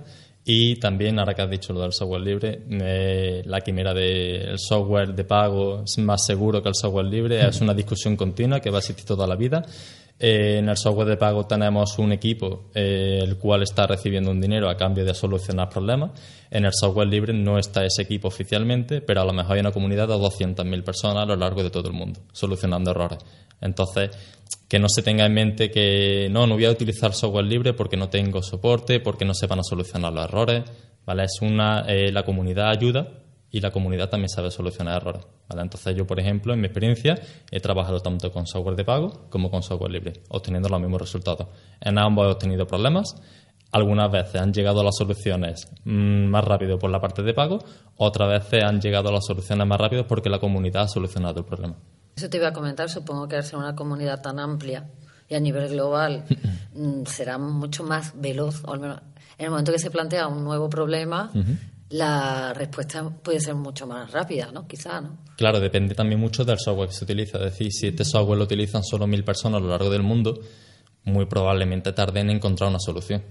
Y 0.48 0.76
también, 0.76 1.18
ahora 1.18 1.34
que 1.34 1.42
has 1.42 1.50
dicho 1.50 1.74
lo 1.74 1.82
del 1.82 1.92
software 1.92 2.22
libre, 2.22 2.62
eh, 2.70 3.42
la 3.46 3.62
quimera 3.62 3.96
del 3.96 4.60
software 4.60 5.16
de 5.16 5.24
pago 5.24 5.82
es 5.84 5.98
más 5.98 6.24
seguro 6.24 6.62
que 6.62 6.70
el 6.70 6.76
software 6.76 7.08
libre. 7.08 7.48
Es 7.48 7.62
una 7.62 7.74
discusión 7.74 8.16
continua 8.16 8.60
que 8.60 8.70
va 8.70 8.78
a 8.78 8.80
existir 8.80 9.06
toda 9.06 9.26
la 9.26 9.36
vida. 9.36 9.66
Eh, 10.20 10.60
en 10.60 10.70
el 10.70 10.78
software 10.78 11.08
de 11.08 11.18
pago 11.18 11.46
tenemos 11.46 11.98
un 11.98 12.14
equipo 12.14 12.70
eh, 12.74 13.20
el 13.22 13.38
cual 13.38 13.64
está 13.64 13.86
recibiendo 13.86 14.32
un 14.32 14.40
dinero 14.40 14.70
a 14.70 14.78
cambio 14.78 15.04
de 15.04 15.16
solucionar 15.16 15.68
problemas. 15.70 16.12
En 16.52 16.66
el 16.66 16.74
software 16.74 17.08
libre 17.08 17.34
no 17.34 17.58
está 17.58 17.84
ese 17.84 18.04
equipo 18.04 18.28
oficialmente, 18.28 19.02
pero 19.02 19.22
a 19.22 19.26
lo 19.26 19.34
mejor 19.34 19.56
hay 19.56 19.62
una 19.62 19.72
comunidad 19.72 20.08
de 20.08 20.14
200.000 20.14 20.84
personas 20.84 21.24
a 21.24 21.26
lo 21.26 21.36
largo 21.36 21.64
de 21.64 21.72
todo 21.72 21.90
el 21.90 21.96
mundo 21.96 22.22
solucionando 22.32 22.92
errores. 22.92 23.18
Entonces, 23.62 24.12
que 24.68 24.80
no 24.80 24.90
se 24.90 25.04
tenga 25.04 25.26
en 25.26 25.34
mente 25.34 25.70
que 25.72 26.28
no, 26.32 26.48
no 26.48 26.56
voy 26.56 26.66
a 26.66 26.72
utilizar 26.72 27.14
software 27.14 27.46
libre 27.46 27.74
porque 27.74 27.98
no 27.98 28.10
tengo 28.10 28.42
soporte, 28.42 29.00
porque 29.00 29.26
no 29.26 29.34
se 29.34 29.48
van 29.48 29.60
a 29.60 29.64
solucionar 29.64 30.14
los 30.14 30.26
errores. 30.26 30.64
¿vale? 31.06 31.24
Es 31.24 31.40
una, 31.42 31.82
eh, 31.88 32.12
la 32.12 32.24
comunidad 32.24 32.70
ayuda 32.70 33.08
y 33.52 33.62
la 33.62 33.72
comunidad 33.72 34.10
también 34.10 34.30
sabe 34.30 34.52
solucionar 34.52 35.02
errores. 35.02 35.26
¿vale? 35.48 35.62
Entonces 35.62 35.96
yo, 35.96 36.06
por 36.06 36.20
ejemplo, 36.20 36.54
en 36.54 36.62
mi 36.62 36.68
experiencia 36.68 37.16
he 37.52 37.60
trabajado 37.60 38.00
tanto 38.00 38.32
con 38.32 38.48
software 38.48 38.76
de 38.76 38.84
pago 38.84 39.28
como 39.30 39.50
con 39.52 39.62
software 39.62 39.92
libre, 39.92 40.14
obteniendo 40.30 40.68
los 40.68 40.82
mismos 40.82 41.02
resultados. 41.02 41.48
En 41.80 41.98
ambos 41.98 42.28
he 42.28 42.32
obtenido 42.32 42.66
problemas. 42.66 43.16
Algunas 43.72 44.12
veces 44.12 44.42
han 44.42 44.54
llegado 44.54 44.82
a 44.82 44.84
las 44.84 44.96
soluciones 44.96 45.68
mm, 45.84 46.26
más 46.26 46.44
rápido 46.46 46.80
por 46.80 46.90
la 46.90 47.02
parte 47.02 47.24
de 47.24 47.34
pago, 47.34 47.60
otras 47.98 48.30
veces 48.30 48.64
han 48.64 48.80
llegado 48.80 49.10
a 49.10 49.12
las 49.12 49.26
soluciones 49.26 49.68
más 49.68 49.80
rápido 49.80 50.08
porque 50.08 50.30
la 50.30 50.40
comunidad 50.40 50.84
ha 50.84 50.88
solucionado 50.88 51.40
el 51.40 51.46
problema. 51.46 51.76
Eso 52.16 52.30
te 52.30 52.38
iba 52.38 52.48
a 52.48 52.54
comentar, 52.54 52.90
supongo 52.90 53.28
que 53.28 53.36
al 53.36 53.44
ser 53.44 53.58
una 53.58 53.76
comunidad 53.76 54.22
tan 54.22 54.40
amplia 54.40 54.90
y 55.28 55.36
a 55.36 55.40
nivel 55.40 55.70
global 55.70 56.26
mm, 56.74 57.06
será 57.06 57.38
mucho 57.38 57.84
más 57.84 58.14
veloz, 58.16 58.64
o 58.66 58.74
al 58.74 58.80
menos 58.80 59.02
en 59.38 59.46
el 59.46 59.52
momento 59.52 59.72
que 59.72 59.80
se 59.80 59.92
plantea 59.92 60.28
un 60.28 60.44
nuevo 60.44 60.70
problema, 60.70 61.30
la 61.90 62.54
respuesta 62.54 63.04
puede 63.10 63.42
ser 63.42 63.56
mucho 63.56 63.86
más 63.86 64.12
rápida, 64.12 64.50
¿no? 64.52 64.66
Quizá, 64.66 65.02
¿no? 65.02 65.18
Claro, 65.36 65.60
depende 65.60 65.94
también 65.94 66.22
mucho 66.22 66.46
del 66.46 66.58
software 66.58 66.90
que 66.90 66.96
se 66.96 67.04
utiliza. 67.04 67.38
Es 67.40 67.44
decir, 67.46 67.72
si 67.72 67.88
este 67.88 68.06
software 68.06 68.38
lo 68.38 68.46
utilizan 68.46 68.84
solo 68.84 69.08
mil 69.08 69.26
personas 69.26 69.60
a 69.60 69.64
lo 69.64 69.70
largo 69.70 69.90
del 69.90 70.04
mundo, 70.04 70.40
muy 71.04 71.26
probablemente 71.26 71.92
tarden 71.92 72.30
en 72.30 72.38
encontrar 72.38 72.70
una 72.70 72.80
solución. 72.80 73.24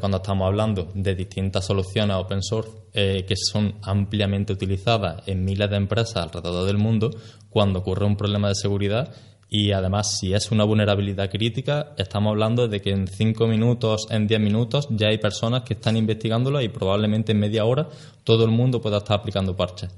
Cuando 0.00 0.18
estamos 0.18 0.46
hablando 0.46 0.90
de 0.94 1.14
distintas 1.14 1.64
soluciones 1.64 2.16
open 2.16 2.42
source 2.42 2.70
eh, 2.92 3.24
que 3.26 3.34
son 3.36 3.76
ampliamente 3.82 4.52
utilizadas 4.52 5.26
en 5.26 5.44
miles 5.44 5.70
de 5.70 5.76
empresas 5.76 6.16
alrededor 6.16 6.66
del 6.66 6.78
mundo, 6.78 7.10
cuando 7.48 7.78
ocurre 7.78 8.04
un 8.04 8.16
problema 8.16 8.48
de 8.48 8.54
seguridad, 8.54 9.14
y 9.48 9.70
además, 9.70 10.18
si 10.18 10.34
es 10.34 10.50
una 10.50 10.64
vulnerabilidad 10.64 11.30
crítica, 11.30 11.94
estamos 11.96 12.32
hablando 12.32 12.66
de 12.66 12.80
que 12.80 12.90
en 12.90 13.06
5 13.06 13.46
minutos, 13.46 14.06
en 14.10 14.26
10 14.26 14.40
minutos, 14.40 14.88
ya 14.90 15.08
hay 15.08 15.18
personas 15.18 15.62
que 15.62 15.74
están 15.74 15.96
investigándolo 15.96 16.60
y 16.60 16.68
probablemente 16.68 17.32
en 17.32 17.38
media 17.38 17.64
hora 17.64 17.88
todo 18.24 18.44
el 18.44 18.50
mundo 18.50 18.80
pueda 18.80 18.98
estar 18.98 19.20
aplicando 19.20 19.56
parches. 19.56 19.90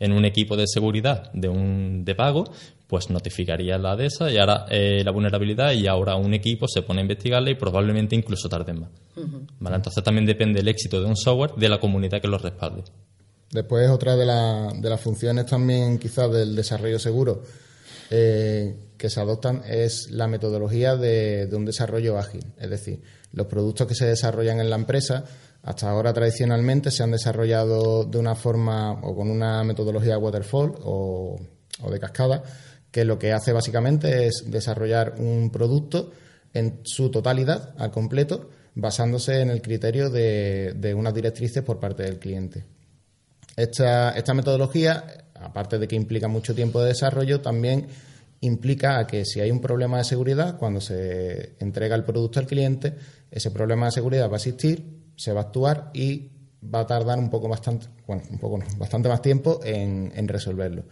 En 0.00 0.12
un 0.12 0.24
equipo 0.24 0.56
de 0.56 0.66
seguridad 0.66 1.30
de 1.32 1.48
un 1.48 2.04
de 2.04 2.14
pago, 2.16 2.44
pues 2.88 3.08
notificaría 3.10 3.78
la 3.78 3.94
de 3.94 4.06
esa 4.06 4.30
y 4.30 4.38
ahora 4.38 4.66
eh, 4.68 5.02
la 5.04 5.12
vulnerabilidad 5.12 5.72
y 5.72 5.86
ahora 5.86 6.16
un 6.16 6.34
equipo 6.34 6.66
se 6.66 6.82
pone 6.82 7.00
a 7.00 7.02
investigarla 7.02 7.50
y 7.50 7.54
probablemente 7.54 8.16
incluso 8.16 8.48
tarde 8.48 8.72
más. 8.72 8.90
Entonces 9.16 10.02
también 10.02 10.26
depende 10.26 10.60
el 10.60 10.68
éxito 10.68 11.00
de 11.00 11.06
un 11.06 11.16
software 11.16 11.52
de 11.56 11.68
la 11.68 11.78
comunidad 11.78 12.20
que 12.20 12.28
lo 12.28 12.38
respalde. 12.38 12.82
Después 13.52 13.88
otra 13.90 14.16
de, 14.16 14.24
de 14.80 14.90
las 14.90 15.00
funciones 15.00 15.46
también 15.46 15.98
quizás 15.98 16.32
del 16.32 16.56
desarrollo 16.56 16.98
seguro 16.98 17.42
eh, 18.12 18.74
que 18.98 19.08
se 19.08 19.20
adoptan 19.20 19.62
es 19.66 20.10
la 20.10 20.26
metodología 20.26 20.96
de, 20.96 21.48
un 21.52 21.64
desarrollo 21.64 22.18
ágil. 22.18 22.44
Es 22.58 22.68
decir, 22.68 23.00
los 23.32 23.46
productos 23.46 23.86
que 23.86 23.94
se 23.94 24.04
desarrollan 24.04 24.60
en 24.60 24.68
la 24.68 24.76
empresa 24.76 25.24
hasta 25.62 25.90
ahora 25.90 26.12
tradicionalmente 26.12 26.90
se 26.90 27.02
han 27.02 27.10
desarrollado 27.10 28.04
de 28.04 28.18
una 28.18 28.34
forma 28.34 28.92
o 28.92 29.14
con 29.14 29.30
una 29.30 29.62
metodología 29.62 30.18
waterfall 30.18 30.74
o, 30.82 31.38
de 31.90 32.00
cascada, 32.00 32.42
que 32.90 33.04
lo 33.04 33.18
que 33.18 33.32
hace 33.32 33.52
básicamente 33.52 34.26
es 34.26 34.44
desarrollar 34.46 35.14
un 35.18 35.50
producto 35.50 36.12
en 36.52 36.80
su 36.84 37.10
totalidad, 37.10 37.74
al 37.78 37.90
completo, 37.90 38.50
basándose 38.74 39.40
en 39.40 39.50
el 39.50 39.62
criterio 39.62 40.10
de, 40.10 40.94
unas 40.96 41.14
directrices 41.14 41.62
por 41.62 41.78
parte 41.78 42.04
del 42.04 42.18
cliente. 42.18 42.64
Esta, 43.56 44.12
esta 44.12 44.34
metodología, 44.34 45.04
aparte 45.34 45.78
de 45.78 45.86
que 45.86 45.96
implica 45.96 46.26
mucho 46.26 46.54
tiempo 46.54 46.80
de 46.80 46.88
desarrollo, 46.88 47.40
también 47.40 47.86
implica 48.40 48.98
a 48.98 49.06
que 49.06 49.24
si 49.24 49.40
hay 49.40 49.50
un 49.50 49.60
problema 49.60 49.98
de 49.98 50.04
seguridad, 50.04 50.56
cuando 50.56 50.80
se 50.80 51.56
entrega 51.60 51.94
el 51.94 52.04
producto 52.04 52.40
al 52.40 52.46
cliente, 52.46 52.94
ese 53.30 53.50
problema 53.50 53.86
de 53.86 53.92
seguridad 53.92 54.28
va 54.28 54.34
a 54.34 54.36
existir, 54.36 54.99
se 55.20 55.34
va 55.34 55.40
a 55.40 55.44
actuar 55.44 55.90
y 55.92 56.30
va 56.74 56.80
a 56.80 56.86
tardar 56.86 57.18
un 57.18 57.28
poco 57.28 57.46
bastante, 57.46 57.88
bueno, 58.06 58.22
un 58.30 58.38
poco 58.38 58.58
bastante 58.78 59.10
más 59.10 59.20
tiempo 59.20 59.60
en, 59.62 60.26
resolverlo. 60.26 60.84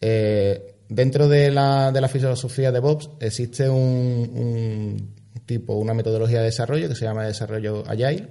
Eh, 0.00 0.74
dentro 0.88 1.28
de 1.28 1.52
la, 1.52 1.92
de 1.92 2.00
la, 2.00 2.08
filosofía 2.08 2.72
de 2.72 2.80
Bobs 2.80 3.10
existe 3.20 3.68
un, 3.68 5.14
tipo, 5.46 5.74
una 5.74 5.94
metodología 5.94 6.40
de 6.40 6.46
desarrollo 6.46 6.88
que 6.88 6.96
se 6.96 7.04
llama 7.04 7.26
desarrollo 7.26 7.84
Agile, 7.86 8.26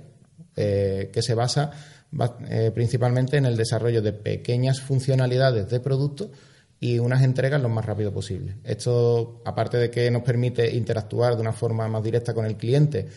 eh, 0.57 1.09
que 1.13 1.21
se 1.21 1.35
basa 1.35 1.71
eh, 2.49 2.71
principalmente 2.73 3.37
en 3.37 3.45
el 3.45 3.55
desarrollo 3.55 4.01
de 4.01 4.11
pequeñas 4.11 4.81
funcionalidades 4.81 5.69
de 5.69 5.79
productos 5.79 6.31
y 6.81 6.99
unas 6.99 7.23
entregas 7.23 7.61
lo 7.61 7.69
más 7.69 7.85
rápido 7.85 8.11
posible. 8.11 8.57
Esto, 8.65 9.41
aparte 9.45 9.77
de 9.77 9.89
que 9.89 10.11
nos 10.11 10.23
permite 10.23 10.75
interactuar 10.75 11.35
de 11.35 11.41
una 11.41 11.53
forma 11.53 11.87
más 11.87 12.03
directa 12.03 12.33
con 12.33 12.45
el 12.45 12.57
cliente 12.57 13.07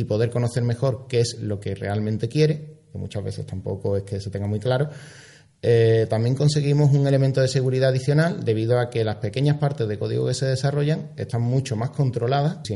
y 0.00 0.04
poder 0.04 0.30
conocer 0.30 0.62
mejor 0.62 1.06
qué 1.08 1.20
es 1.20 1.38
lo 1.40 1.60
que 1.60 1.74
realmente 1.74 2.28
quiere, 2.28 2.78
que 2.90 2.98
muchas 2.98 3.22
veces 3.22 3.44
tampoco 3.44 3.98
es 3.98 4.02
que 4.04 4.18
se 4.18 4.30
tenga 4.30 4.46
muy 4.46 4.58
claro, 4.58 4.88
eh, 5.62 6.06
también 6.08 6.34
conseguimos 6.34 6.90
un 6.94 7.06
elemento 7.06 7.42
de 7.42 7.48
seguridad 7.48 7.90
adicional 7.90 8.42
debido 8.44 8.78
a 8.78 8.88
que 8.88 9.04
las 9.04 9.16
pequeñas 9.16 9.58
partes 9.58 9.86
de 9.86 9.98
código 9.98 10.26
que 10.26 10.32
se 10.32 10.46
desarrollan 10.46 11.10
están 11.16 11.42
mucho 11.42 11.76
más 11.76 11.90
controladas. 11.90 12.60
Si, 12.64 12.72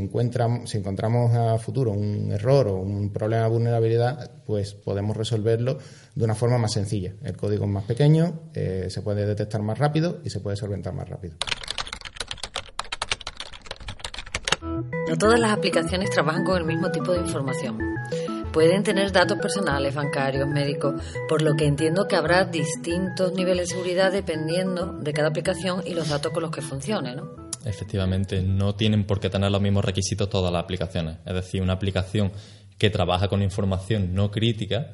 si 0.66 0.78
encontramos 0.78 1.35
a 1.35 1.57
futuro 1.57 1.93
un 1.93 2.31
error 2.31 2.69
o 2.69 2.76
un 2.76 3.11
problema 3.11 3.45
de 3.45 3.49
vulnerabilidad, 3.49 4.31
pues 4.45 4.75
podemos 4.75 5.16
resolverlo 5.16 5.78
de 6.14 6.25
una 6.25 6.35
forma 6.35 6.59
más 6.59 6.75
sencilla. 6.75 7.14
El 7.23 7.38
código 7.38 7.64
es 7.64 7.71
más 7.71 7.85
pequeño, 7.85 8.50
eh, 8.52 8.88
se 8.90 9.00
puede 9.00 9.25
detectar 9.25 9.62
más 9.62 9.78
rápido 9.78 10.21
y 10.23 10.28
se 10.28 10.40
puede 10.40 10.59
solventar 10.59 10.93
más 10.93 11.09
rápido. 11.09 11.37
Todas 15.18 15.38
las 15.38 15.52
aplicaciones 15.52 16.11
trabajan 16.11 16.44
con 16.44 16.56
el 16.56 16.64
mismo 16.64 16.90
tipo 16.90 17.12
de 17.12 17.21
información 17.21 17.78
pueden 18.54 18.85
tener 18.85 19.11
datos 19.11 19.37
personales, 19.38 19.97
bancarios, 19.97 20.47
médicos, 20.47 20.94
por 21.28 21.42
lo 21.42 21.56
que 21.56 21.66
entiendo 21.66 22.06
que 22.06 22.14
habrá 22.14 22.44
distintos 22.44 23.33
niveles 23.33 23.68
de 23.68 23.75
seguridad 23.75 24.12
dependiendo 24.12 24.92
de 24.92 25.12
cada 25.12 25.28
aplicación 25.28 25.83
y 25.85 25.92
los 25.92 26.09
datos 26.09 26.30
con 26.30 26.44
los 26.44 26.52
que 26.52 26.62
funcione, 26.62 27.16
¿no? 27.16 27.35
Efectivamente, 27.64 28.42
no 28.42 28.76
tienen 28.76 29.04
por 29.04 29.18
qué 29.18 29.28
tener 29.28 29.50
los 29.50 29.61
mismos 29.61 29.85
requisitos 29.85 30.30
todas 30.30 30.52
las 30.52 30.62
aplicaciones. 30.62 31.16
Es 31.26 31.35
decir, 31.35 31.62
una 31.62 31.73
aplicación 31.73 32.30
que 32.78 32.90
trabaja 32.90 33.26
con 33.26 33.42
información 33.42 34.14
no 34.14 34.30
crítica 34.30 34.92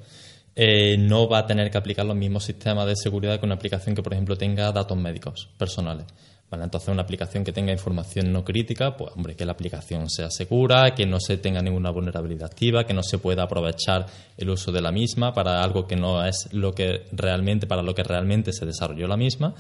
eh, 0.56 0.96
no 0.98 1.28
va 1.28 1.40
a 1.40 1.46
tener 1.46 1.70
que 1.70 1.76
aplicar 1.76 2.06
los 2.06 2.16
mismos 2.16 2.44
sistemas 2.44 2.86
de 2.86 2.96
seguridad 2.96 3.38
que 3.38 3.44
una 3.44 3.56
aplicación 3.56 3.94
que, 3.94 4.02
por 4.02 4.14
ejemplo, 4.14 4.36
tenga 4.36 4.72
datos 4.72 4.96
médicos 4.96 5.50
personales. 5.58 6.06
Entonces, 6.52 6.88
una 6.88 7.02
aplicación 7.02 7.44
que 7.44 7.52
tenga 7.52 7.72
información 7.72 8.32
no 8.32 8.44
crítica, 8.44 8.96
pues, 8.96 9.12
hombre, 9.14 9.36
que 9.36 9.44
la 9.44 9.52
aplicación 9.52 10.10
sea 10.10 10.30
segura, 10.30 10.94
que 10.94 11.06
no 11.06 11.20
se 11.20 11.36
tenga 11.36 11.62
ninguna 11.62 11.90
vulnerabilidad 11.90 12.46
activa, 12.46 12.84
que 12.84 12.94
no 12.94 13.02
se 13.02 13.18
pueda 13.18 13.44
aprovechar 13.44 14.06
el 14.36 14.50
uso 14.50 14.72
de 14.72 14.80
la 14.80 14.90
misma 14.90 15.32
para 15.32 15.62
algo 15.62 15.86
que 15.86 15.96
no 15.96 16.24
es 16.24 16.48
lo 16.52 16.72
que 16.72 17.04
realmente, 17.12 17.66
para 17.66 17.82
lo 17.82 17.94
que 17.94 18.02
realmente 18.02 18.52
se 18.52 18.66
desarrolló 18.66 19.06
la 19.06 19.16
misma. 19.16 19.54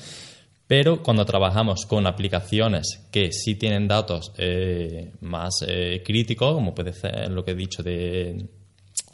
Pero 0.66 1.02
cuando 1.02 1.24
trabajamos 1.24 1.86
con 1.86 2.06
aplicaciones 2.06 3.06
que 3.10 3.32
sí 3.32 3.54
tienen 3.56 3.88
datos 3.88 4.32
eh, 4.38 5.12
más 5.20 5.64
eh, 5.66 6.02
críticos, 6.04 6.54
como 6.54 6.74
puede 6.74 6.92
ser 6.92 7.30
lo 7.30 7.44
que 7.44 7.52
he 7.52 7.56
dicho 7.56 7.82
de 7.82 8.48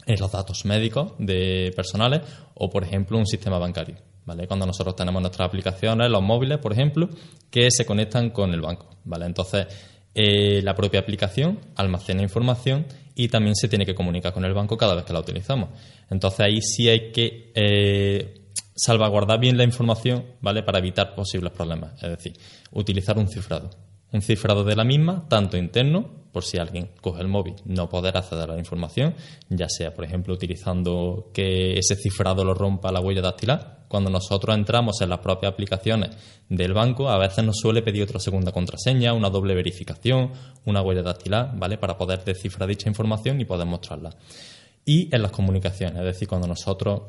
los 0.07 0.31
datos 0.31 0.65
médicos 0.65 1.13
de 1.19 1.71
personales, 1.75 2.21
o 2.55 2.69
por 2.69 2.83
ejemplo 2.83 3.17
un 3.17 3.25
sistema 3.25 3.57
bancario. 3.57 3.95
Cuando 4.47 4.65
nosotros 4.65 4.95
tenemos 4.95 5.21
nuestras 5.21 5.47
aplicaciones, 5.47 6.09
los 6.09 6.21
móviles, 6.21 6.57
por 6.57 6.73
ejemplo, 6.73 7.09
que 7.49 7.71
se 7.71 7.85
conectan 7.85 8.31
con 8.31 8.53
el 8.53 8.61
banco, 8.61 8.89
¿vale? 9.05 9.25
Entonces, 9.25 9.67
eh, 10.19 10.61
la 10.63 10.73
propia 10.73 10.99
aplicación 10.99 11.59
almacena 11.75 12.23
información 12.23 12.87
y 13.13 13.27
también 13.27 13.55
se 13.55 13.67
tiene 13.67 13.85
que 13.85 13.93
comunicar 13.93 14.33
con 14.33 14.45
el 14.45 14.53
banco 14.53 14.75
cada 14.75 14.95
vez 14.95 15.05
que 15.05 15.13
la 15.13 15.19
utilizamos. 15.19 15.69
Entonces 16.09 16.39
ahí 16.39 16.61
sí 16.61 16.89
hay 16.89 17.11
que 17.11 17.51
eh, 17.53 18.51
salvaguardar 18.75 19.39
bien 19.39 19.57
la 19.57 19.63
información, 19.63 20.25
¿vale? 20.41 20.63
Para 20.63 20.79
evitar 20.79 21.13
posibles 21.13 21.51
problemas. 21.51 22.01
Es 22.01 22.09
decir, 22.09 22.33
utilizar 22.71 23.17
un 23.17 23.27
cifrado. 23.27 23.69
Un 24.11 24.21
cifrado 24.21 24.63
de 24.63 24.75
la 24.75 24.83
misma, 24.83 25.27
tanto 25.29 25.55
interno, 25.55 26.26
por 26.37 26.45
si 26.45 26.59
alguien 26.59 26.91
coge 27.01 27.21
el 27.21 27.27
móvil, 27.27 27.55
no 27.65 27.89
poder 27.89 28.15
acceder 28.15 28.51
a 28.51 28.53
la 28.53 28.59
información, 28.59 29.15
ya 29.49 29.67
sea, 29.67 29.91
por 29.95 30.05
ejemplo, 30.05 30.35
utilizando 30.35 31.31
que 31.33 31.79
ese 31.79 31.95
cifrado 31.95 32.45
lo 32.45 32.53
rompa 32.53 32.91
la 32.91 32.99
huella 32.99 33.23
dactilar. 33.23 33.85
Cuando 33.87 34.11
nosotros 34.11 34.55
entramos 34.55 35.01
en 35.01 35.09
las 35.09 35.17
propias 35.17 35.51
aplicaciones 35.51 36.15
del 36.47 36.75
banco, 36.75 37.09
a 37.09 37.17
veces 37.17 37.43
nos 37.43 37.57
suele 37.57 37.81
pedir 37.81 38.03
otra 38.03 38.19
segunda 38.19 38.51
contraseña, 38.51 39.13
una 39.13 39.31
doble 39.31 39.55
verificación, 39.55 40.31
una 40.65 40.83
huella 40.83 41.01
dactilar, 41.01 41.57
¿vale? 41.57 41.79
Para 41.79 41.97
poder 41.97 42.23
descifrar 42.23 42.69
dicha 42.69 42.87
información 42.87 43.41
y 43.41 43.45
poder 43.45 43.65
mostrarla. 43.65 44.15
Y 44.85 45.09
en 45.11 45.23
las 45.23 45.31
comunicaciones, 45.31 45.97
es 45.97 46.05
decir, 46.05 46.27
cuando 46.27 46.47
nosotros 46.47 47.01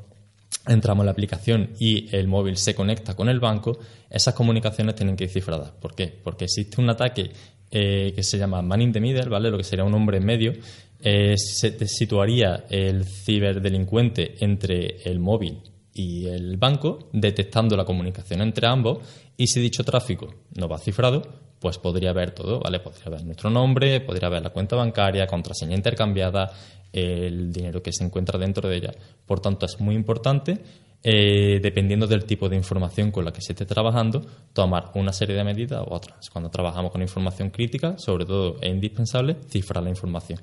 entramos 0.67 1.03
en 1.03 1.07
la 1.07 1.13
aplicación 1.13 1.75
y 1.79 2.17
el 2.17 2.29
móvil 2.29 2.57
se 2.57 2.75
conecta 2.75 3.15
con 3.15 3.29
el 3.29 3.41
banco, 3.41 3.79
esas 4.09 4.33
comunicaciones 4.33 4.95
tienen 4.95 5.17
que 5.17 5.25
ir 5.25 5.31
cifradas. 5.31 5.73
¿Por 5.73 5.95
qué? 5.95 6.07
Porque 6.07 6.47
existe 6.47 6.81
un 6.81 6.89
ataque 6.89 7.31
eh, 7.71 8.13
que 8.15 8.23
se 8.23 8.39
llama 8.39 8.63
man 8.63 8.81
in 8.83 8.93
the 8.93 9.01
middle, 9.01 9.29
¿vale? 9.29 9.51
Lo 9.51 9.59
que 9.59 9.65
sería 9.65 9.85
un 9.85 9.95
hombre 9.95 10.19
en 10.19 10.25
medio. 10.25 10.53
Eh, 11.01 11.35
se 11.37 11.87
situaría 11.87 12.65
el 12.69 13.05
ciberdelincuente 13.05 14.37
entre 14.41 15.03
el 15.05 15.21
móvil 15.21 15.61
y 15.93 16.27
el 16.27 16.57
banco, 16.57 17.09
detectando 17.13 17.77
la 17.77 17.85
comunicación 17.85 18.41
entre 18.41 18.67
ambos, 18.67 18.99
y 19.37 19.47
si 19.47 19.61
dicho 19.61 19.85
tráfico 19.85 20.35
no 20.57 20.69
va 20.69 20.79
cifrado, 20.79 21.23
pues 21.61 21.79
podría 21.79 22.13
ver 22.13 22.33
todo, 22.33 22.61
¿vale? 22.61 22.81
Podría 22.81 23.11
ver 23.11 23.25
nuestro 23.25 23.51
nombre, 23.51 24.01
podría 24.01 24.29
ver 24.29 24.43
la 24.43 24.51
cuenta 24.51 24.77
bancaria, 24.77 25.27
contraseña 25.27 25.77
intercambiada, 25.77 26.53
el 26.93 27.53
dinero 27.53 27.83
que 27.83 27.93
se 27.93 28.05
encuentra 28.05 28.39
dentro 28.39 28.69
de 28.69 28.77
ella. 28.77 28.95
Por 29.27 29.41
tanto, 29.41 29.67
es 29.67 29.81
muy 29.81 29.95
importante, 29.95 30.59
eh, 31.02 31.61
dependiendo 31.62 32.07
del 32.07 32.25
tipo 32.25 32.49
de 32.49 32.57
información 32.57 33.11
con 33.11 33.25
la 33.25 33.33
que 33.33 33.40
se 33.40 33.52
esté 33.52 33.64
trabajando, 33.67 34.25
tomar 34.52 34.90
una 34.95 35.12
serie 35.12 35.37
de 35.37 35.45
medidas 35.45 35.83
u 35.87 35.93
otras. 35.93 36.28
Cuando 36.31 36.50
trabajamos 36.50 36.90
con 36.90 37.02
información 37.02 37.50
crítica, 37.50 37.97
sobre 37.99 38.25
todo 38.25 38.57
es 38.61 38.71
indispensable 38.71 39.37
cifrar 39.49 39.83
la 39.83 39.90
información. 39.90 40.40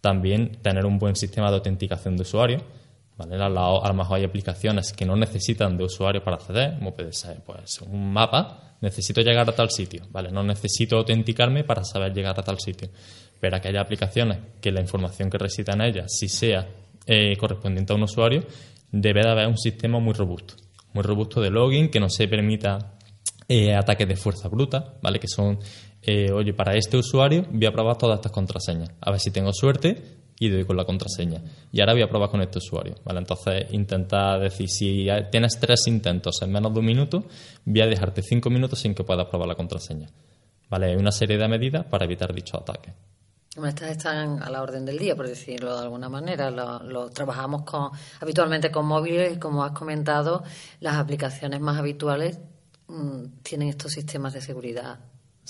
También 0.00 0.58
tener 0.62 0.86
un 0.86 0.98
buen 0.98 1.16
sistema 1.16 1.50
de 1.50 1.56
autenticación 1.56 2.16
de 2.16 2.22
usuario. 2.22 2.58
¿vale? 3.18 3.36
A 3.36 3.48
lo 3.48 3.94
mejor 3.94 4.16
hay 4.16 4.24
aplicaciones 4.24 4.92
que 4.94 5.04
no 5.04 5.14
necesitan 5.16 5.76
de 5.76 5.84
usuario 5.84 6.24
para 6.24 6.36
acceder, 6.36 6.78
como 6.78 6.94
puede 6.94 7.12
ser 7.12 7.42
pues, 7.44 7.80
un 7.82 8.12
mapa. 8.12 8.76
Necesito 8.80 9.20
llegar 9.20 9.48
a 9.50 9.52
tal 9.52 9.70
sitio, 9.70 10.06
¿vale? 10.10 10.32
No 10.32 10.42
necesito 10.42 10.96
autenticarme 10.96 11.64
para 11.64 11.84
saber 11.84 12.14
llegar 12.14 12.40
a 12.40 12.42
tal 12.42 12.58
sitio 12.58 12.88
pero 13.40 13.56
aquellas 13.56 13.82
aplicaciones 13.82 14.38
que 14.60 14.70
la 14.70 14.80
información 14.80 15.30
que 15.30 15.38
resida 15.38 15.72
en 15.72 15.80
ellas, 15.80 16.12
si 16.16 16.28
sea 16.28 16.68
eh, 17.06 17.36
correspondiente 17.38 17.92
a 17.92 17.96
un 17.96 18.02
usuario, 18.02 18.42
debe 18.92 19.22
de 19.22 19.30
haber 19.30 19.46
un 19.46 19.58
sistema 19.58 19.98
muy 19.98 20.14
robusto, 20.14 20.54
muy 20.92 21.02
robusto 21.02 21.40
de 21.40 21.50
login 21.50 21.90
que 21.90 22.00
no 22.00 22.08
se 22.08 22.28
permita 22.28 22.98
eh, 23.48 23.74
ataques 23.74 24.06
de 24.06 24.16
fuerza 24.16 24.48
bruta, 24.48 24.94
¿vale? 25.02 25.18
Que 25.18 25.28
son, 25.28 25.58
eh, 26.02 26.30
oye, 26.32 26.52
para 26.54 26.76
este 26.76 26.96
usuario 26.96 27.46
voy 27.50 27.66
a 27.66 27.72
probar 27.72 27.98
todas 27.98 28.18
estas 28.18 28.32
contraseñas, 28.32 28.90
a 29.00 29.10
ver 29.10 29.20
si 29.20 29.30
tengo 29.30 29.52
suerte 29.52 30.20
y 30.38 30.48
doy 30.48 30.64
con 30.64 30.76
la 30.76 30.84
contraseña. 30.84 31.42
Y 31.70 31.80
ahora 31.80 31.92
voy 31.92 32.02
a 32.02 32.08
probar 32.08 32.30
con 32.30 32.40
este 32.40 32.58
usuario, 32.58 32.94
¿vale? 33.04 33.18
Entonces 33.18 33.66
intenta 33.72 34.38
decir, 34.38 34.68
si 34.68 35.06
tienes 35.30 35.58
tres 35.60 35.86
intentos 35.86 36.40
en 36.42 36.50
menos 36.50 36.72
de 36.72 36.80
un 36.80 36.86
minuto, 36.86 37.24
voy 37.64 37.80
a 37.82 37.86
dejarte 37.86 38.22
cinco 38.22 38.48
minutos 38.50 38.78
sin 38.78 38.94
que 38.94 39.04
puedas 39.04 39.26
probar 39.26 39.48
la 39.48 39.54
contraseña. 39.54 40.08
¿Vale? 40.70 40.86
Hay 40.86 40.96
una 40.96 41.10
serie 41.12 41.36
de 41.36 41.48
medidas 41.48 41.84
para 41.84 42.04
evitar 42.04 42.32
dichos 42.32 42.60
ataques. 42.60 42.94
Estas 43.56 43.90
están 43.90 44.40
a 44.44 44.48
la 44.48 44.62
orden 44.62 44.84
del 44.84 44.96
día, 44.96 45.16
por 45.16 45.26
decirlo 45.26 45.74
de 45.76 45.82
alguna 45.82 46.08
manera. 46.08 46.50
Lo, 46.50 47.10
trabajamos 47.10 47.62
con, 47.62 47.90
habitualmente 48.20 48.70
con 48.70 48.86
móviles, 48.86 49.38
como 49.38 49.64
has 49.64 49.72
comentado, 49.72 50.44
las 50.78 50.94
aplicaciones 50.94 51.60
más 51.60 51.76
habituales 51.76 52.38
mm, 52.86 53.40
tienen 53.42 53.68
estos 53.68 53.92
sistemas 53.92 54.34
de 54.34 54.40
seguridad, 54.40 55.00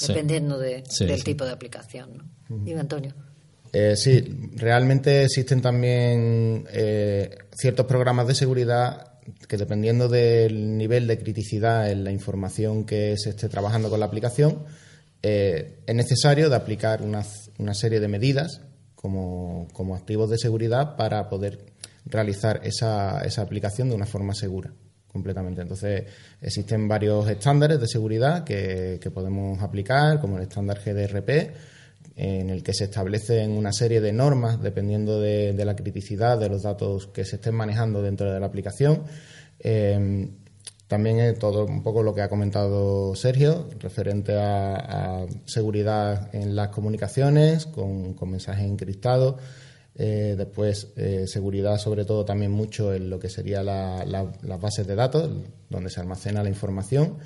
dependiendo 0.00 0.58
del 0.58 0.82
tipo 1.22 1.44
de 1.44 1.50
aplicación. 1.50 2.30
¿no? 2.48 2.80
Antonio. 2.80 3.14
Eh, 3.70 3.94
sí, 3.96 4.50
realmente 4.56 5.24
existen 5.24 5.60
también 5.60 6.66
eh, 6.72 7.36
ciertos 7.52 7.84
programas 7.84 8.26
de 8.26 8.34
seguridad 8.34 9.10
que 9.46 9.58
dependiendo 9.58 10.08
del 10.08 10.76
nivel 10.76 11.06
de 11.06 11.18
criticidad 11.18 11.90
en 11.90 12.02
la 12.02 12.10
información 12.10 12.84
que 12.84 13.14
se 13.18 13.30
esté 13.30 13.48
trabajando 13.50 13.90
con 13.90 14.00
la 14.00 14.06
aplicación, 14.06 14.64
eh, 15.22 15.80
es 15.86 15.94
necesario 15.94 16.48
de 16.48 16.56
aplicar 16.56 17.02
una, 17.02 17.22
una 17.58 17.74
serie 17.74 18.00
de 18.00 18.08
medidas 18.08 18.62
como, 18.94 19.68
como, 19.72 19.94
activos 19.94 20.30
de 20.30 20.38
seguridad 20.38 20.96
para 20.96 21.28
poder 21.28 21.66
realizar 22.06 22.60
esa, 22.64 23.20
esa 23.22 23.42
aplicación 23.42 23.88
de 23.88 23.94
una 23.94 24.06
forma 24.06 24.34
segura 24.34 24.72
completamente. 25.06 25.62
Entonces, 25.62 26.04
existen 26.40 26.86
varios 26.86 27.28
estándares 27.28 27.80
de 27.80 27.88
seguridad 27.88 28.44
que, 28.44 28.98
que, 29.00 29.10
podemos 29.10 29.60
aplicar, 29.60 30.20
como 30.20 30.36
el 30.36 30.44
estándar 30.44 30.80
GDRP, 30.84 31.54
en 32.16 32.50
el 32.50 32.62
que 32.62 32.74
se 32.74 32.84
establecen 32.84 33.50
una 33.50 33.72
serie 33.72 34.00
de 34.00 34.12
normas 34.12 34.62
dependiendo 34.62 35.20
de, 35.20 35.52
de 35.52 35.64
la 35.64 35.74
criticidad 35.74 36.38
de 36.38 36.48
los 36.48 36.62
datos 36.62 37.08
que 37.08 37.24
se 37.24 37.36
estén 37.36 37.54
manejando 37.54 38.02
dentro 38.02 38.32
de 38.32 38.38
la 38.38 38.46
aplicación. 38.46 39.02
Eh, 39.58 40.28
también 40.90 41.20
es 41.20 41.38
todo 41.38 41.66
un 41.66 41.84
poco 41.84 42.02
lo 42.02 42.12
que 42.12 42.20
ha 42.20 42.28
comentado 42.28 43.14
Sergio, 43.14 43.68
referente 43.78 44.34
a, 44.36 45.24
seguridad 45.44 46.34
en 46.34 46.56
las 46.56 46.70
comunicaciones, 46.70 47.66
con, 47.66 48.16
mensajes 48.28 48.66
encriptados. 48.66 49.36
Eh, 49.94 50.34
después, 50.36 50.88
eh, 50.96 51.26
seguridad 51.28 51.78
sobre 51.78 52.04
todo 52.04 52.24
también 52.24 52.50
mucho 52.50 52.92
en 52.92 53.08
lo 53.08 53.20
que 53.20 53.28
serían 53.28 53.66
las 53.66 54.60
bases 54.60 54.84
de 54.84 54.96
datos, 54.96 55.30
donde 55.68 55.90
se 55.90 56.00
almacena 56.00 56.42
la 56.42 56.48
información. 56.48 57.18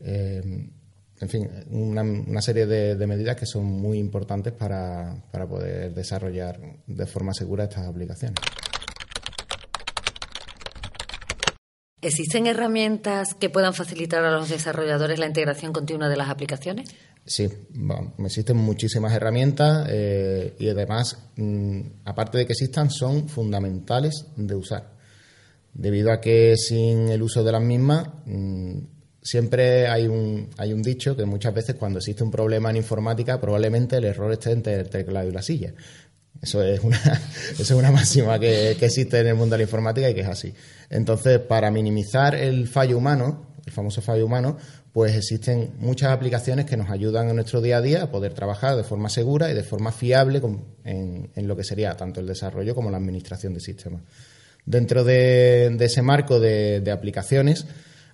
Eh, 0.00 0.70
en 1.20 1.28
fin, 1.28 1.50
una, 1.70 2.40
serie 2.40 2.64
de, 2.64 3.06
medidas 3.06 3.36
que 3.36 3.44
son 3.44 3.66
muy 3.66 3.98
importantes 3.98 4.54
para, 4.54 5.22
para 5.30 5.46
poder 5.46 5.92
desarrollar 5.92 6.58
de 6.86 7.04
forma 7.04 7.34
segura 7.34 7.64
estas 7.64 7.86
aplicaciones. 7.86 8.40
¿Existen 12.02 12.48
herramientas 12.48 13.34
que 13.34 13.48
puedan 13.48 13.74
facilitar 13.74 14.24
a 14.24 14.32
los 14.32 14.48
desarrolladores 14.48 15.20
la 15.20 15.26
integración 15.26 15.72
continua 15.72 16.08
de 16.08 16.16
las 16.16 16.28
aplicaciones? 16.30 16.90
Sí, 17.24 17.48
existen 18.18 18.56
muchísimas 18.56 19.12
herramientas 19.12 19.86
eh, 19.88 20.56
y 20.58 20.68
además, 20.68 21.16
mm, 21.36 21.80
aparte 22.04 22.38
de 22.38 22.46
que 22.46 22.54
existan, 22.54 22.90
son 22.90 23.28
fundamentales 23.28 24.26
de 24.34 24.56
usar. 24.56 24.90
Debido 25.72 26.10
a 26.10 26.20
que 26.20 26.56
sin 26.56 27.08
el 27.08 27.22
uso 27.22 27.44
de 27.44 27.52
las 27.52 27.62
mismas, 27.62 28.08
mm, 28.26 28.78
siempre 29.22 29.86
hay 29.86 30.08
un, 30.08 30.50
hay 30.58 30.72
un 30.72 30.82
dicho 30.82 31.16
que 31.16 31.24
muchas 31.24 31.54
veces 31.54 31.76
cuando 31.76 32.00
existe 32.00 32.24
un 32.24 32.32
problema 32.32 32.70
en 32.70 32.78
informática, 32.78 33.40
probablemente 33.40 33.98
el 33.98 34.04
error 34.06 34.32
esté 34.32 34.50
entre 34.50 34.74
el 34.74 34.90
teclado 34.90 35.28
y 35.28 35.32
la 35.32 35.42
silla. 35.42 35.72
Eso 36.42 36.60
es 36.62 36.80
una, 36.80 36.96
eso 37.52 37.62
es 37.62 37.70
una 37.70 37.92
máxima 37.92 38.38
que, 38.38 38.72
existe 38.72 39.20
en 39.20 39.28
el 39.28 39.34
mundo 39.36 39.54
de 39.54 39.58
la 39.58 39.62
informática 39.62 40.10
y 40.10 40.14
que 40.14 40.22
es 40.22 40.28
así. 40.28 40.52
Entonces, 40.90 41.38
para 41.38 41.70
minimizar 41.70 42.34
el 42.34 42.66
fallo 42.66 42.98
humano, 42.98 43.46
el 43.64 43.72
famoso 43.72 44.02
fallo 44.02 44.26
humano, 44.26 44.58
pues 44.92 45.16
existen 45.16 45.70
muchas 45.78 46.10
aplicaciones 46.10 46.66
que 46.66 46.76
nos 46.76 46.90
ayudan 46.90 47.28
en 47.30 47.36
nuestro 47.36 47.60
día 47.60 47.78
a 47.78 47.80
día 47.80 48.02
a 48.02 48.10
poder 48.10 48.34
trabajar 48.34 48.76
de 48.76 48.82
forma 48.82 49.08
segura 49.08 49.50
y 49.50 49.54
de 49.54 49.62
forma 49.62 49.92
fiable 49.92 50.42
en, 50.84 51.30
lo 51.36 51.56
que 51.56 51.64
sería 51.64 51.94
tanto 51.96 52.20
el 52.20 52.26
desarrollo 52.26 52.74
como 52.74 52.90
la 52.90 52.98
administración 52.98 53.54
de 53.54 53.60
sistemas. 53.60 54.02
Dentro 54.66 55.04
de, 55.04 55.76
ese 55.80 56.02
marco 56.02 56.40
de, 56.40 56.90
aplicaciones, 56.92 57.66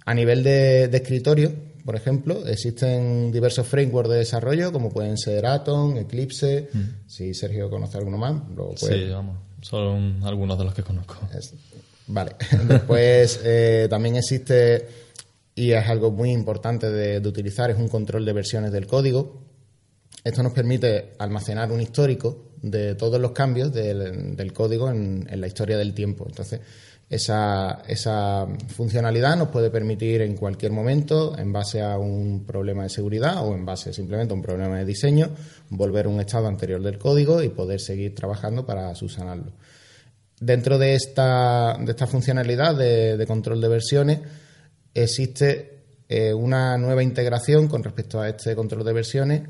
a 0.05 0.15
nivel 0.15 0.45
de 0.45 0.85
escritorio, 0.93 1.53
por 1.85 1.97
ejemplo, 1.97 2.47
existen 2.47 3.33
diversos 3.33 3.67
frameworks 3.67 4.11
de 4.11 4.17
desarrollo, 4.19 4.73
como 4.73 4.91
pueden 4.91 5.17
ser 5.17 5.47
Atom, 5.47 5.97
Eclipse. 5.97 6.69
Mm. 6.73 6.81
Si 7.07 7.35
Sergio 7.35 7.71
conoce 7.71 7.99
alguno 7.99 8.19
más, 8.19 8.35
lo 8.55 8.75
puede. 8.75 9.07
Sí, 9.07 9.11
vamos, 9.11 9.37
son 9.63 10.21
algunos 10.25 10.59
de 10.59 10.65
los 10.65 10.75
que 10.75 10.83
conozco. 10.83 11.17
vale. 12.09 12.33
Después 12.69 13.41
eh, 13.45 13.87
también 13.91 14.17
existe, 14.17 14.89
y 15.55 15.73
es 15.73 15.87
algo 15.89 16.11
muy 16.11 16.31
importante 16.31 16.91
de, 16.91 17.27
utilizar, 17.27 17.71
es 17.71 17.79
un 17.79 17.89
control 17.89 18.25
de 18.25 18.33
versiones 18.33 18.73
del 18.73 18.87
código. 18.87 19.43
Esto 20.25 20.43
nos 20.43 20.53
permite 20.53 21.15
almacenar 21.19 21.71
un 21.73 21.81
histórico 21.81 22.53
de 22.61 22.95
todos 22.97 23.21
los 23.21 23.33
cambios 23.33 23.73
del, 23.73 24.53
código 24.53 24.91
en, 24.91 25.27
en 25.31 25.41
la 25.41 25.47
historia 25.47 25.79
del 25.79 25.95
tiempo. 25.95 26.27
Entonces, 26.29 26.61
esa, 27.11 27.83
esa, 27.89 28.47
funcionalidad 28.69 29.37
nos 29.37 29.49
puede 29.49 29.71
permitir 29.71 30.21
en 30.21 30.37
cualquier 30.37 30.73
momento, 30.73 31.39
en 31.39 31.53
base 31.53 31.81
a 31.81 31.99
un 31.99 32.45
problema 32.45 32.83
de 32.83 32.91
seguridad 32.91 33.47
o 33.47 33.55
en 33.55 33.65
base 33.65 33.95
simplemente 33.95 34.33
a 34.33 34.37
un 34.37 34.43
problema 34.43 34.79
de 34.79 34.85
diseño, 34.85 35.31
volver 35.71 36.07
a 36.07 36.09
un 36.11 36.21
estado 36.21 36.49
anterior 36.49 36.83
del 36.83 36.99
código 36.99 37.43
y 37.43 37.49
poder 37.49 37.81
seguir 37.81 38.15
trabajando 38.15 38.67
para 38.67 38.95
subsanarlo. 38.95 39.53
Dentro 40.41 40.79
de 40.79 40.95
esta, 40.95 41.77
de 41.81 41.91
esta 41.91 42.07
funcionalidad 42.07 42.77
de, 42.77 43.25
control 43.27 43.61
de 43.61 43.69
versiones 43.69 44.21
existe 44.93 45.79
eh, 46.09 46.33
una 46.33 46.77
nueva 46.77 47.03
integración 47.03 47.69
con 47.69 47.83
respecto 47.83 48.21
a 48.21 48.29
este 48.29 48.55
control 48.55 48.85
de 48.85 48.93
versiones 48.93 49.43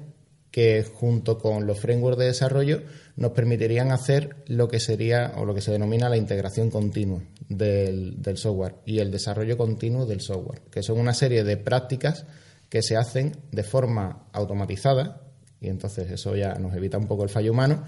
que 0.51 0.83
junto 0.83 1.39
con 1.39 1.67
los 1.67 1.79
frameworks 1.79 2.19
de 2.19 2.27
desarrollo 2.27 2.83
nos 3.17 3.33
permitirían 3.33 3.93
hacer 3.93 4.37
lo 4.47 4.69
que 4.69 4.81
sería 4.81 5.35
o 5.37 5.45
lo 5.45 5.55
que 5.55 5.61
se 5.61 5.73
denomina 5.73 6.09
la 6.09 6.17
integración 6.17 6.71
continua 6.71 7.23
del, 7.49 8.17
software 8.37 8.77
y 8.87 9.01
el 9.01 9.11
desarrollo 9.11 9.57
continuo 9.57 10.07
del 10.07 10.21
software, 10.21 10.63
que 10.71 10.83
son 10.83 10.99
una 10.99 11.15
serie 11.15 11.45
de 11.45 11.57
prácticas 11.57 12.25
que 12.69 12.83
se 12.83 12.97
hacen 12.97 13.37
de 13.51 13.63
forma 13.63 14.29
automatizada, 14.33 15.23
y 15.61 15.69
entonces 15.69 16.11
eso 16.11 16.37
ya 16.37 16.55
nos 16.55 16.75
evita 16.75 16.99
un 16.99 17.09
poco 17.09 17.25
el 17.25 17.31
fallo 17.31 17.53
humano, 17.53 17.85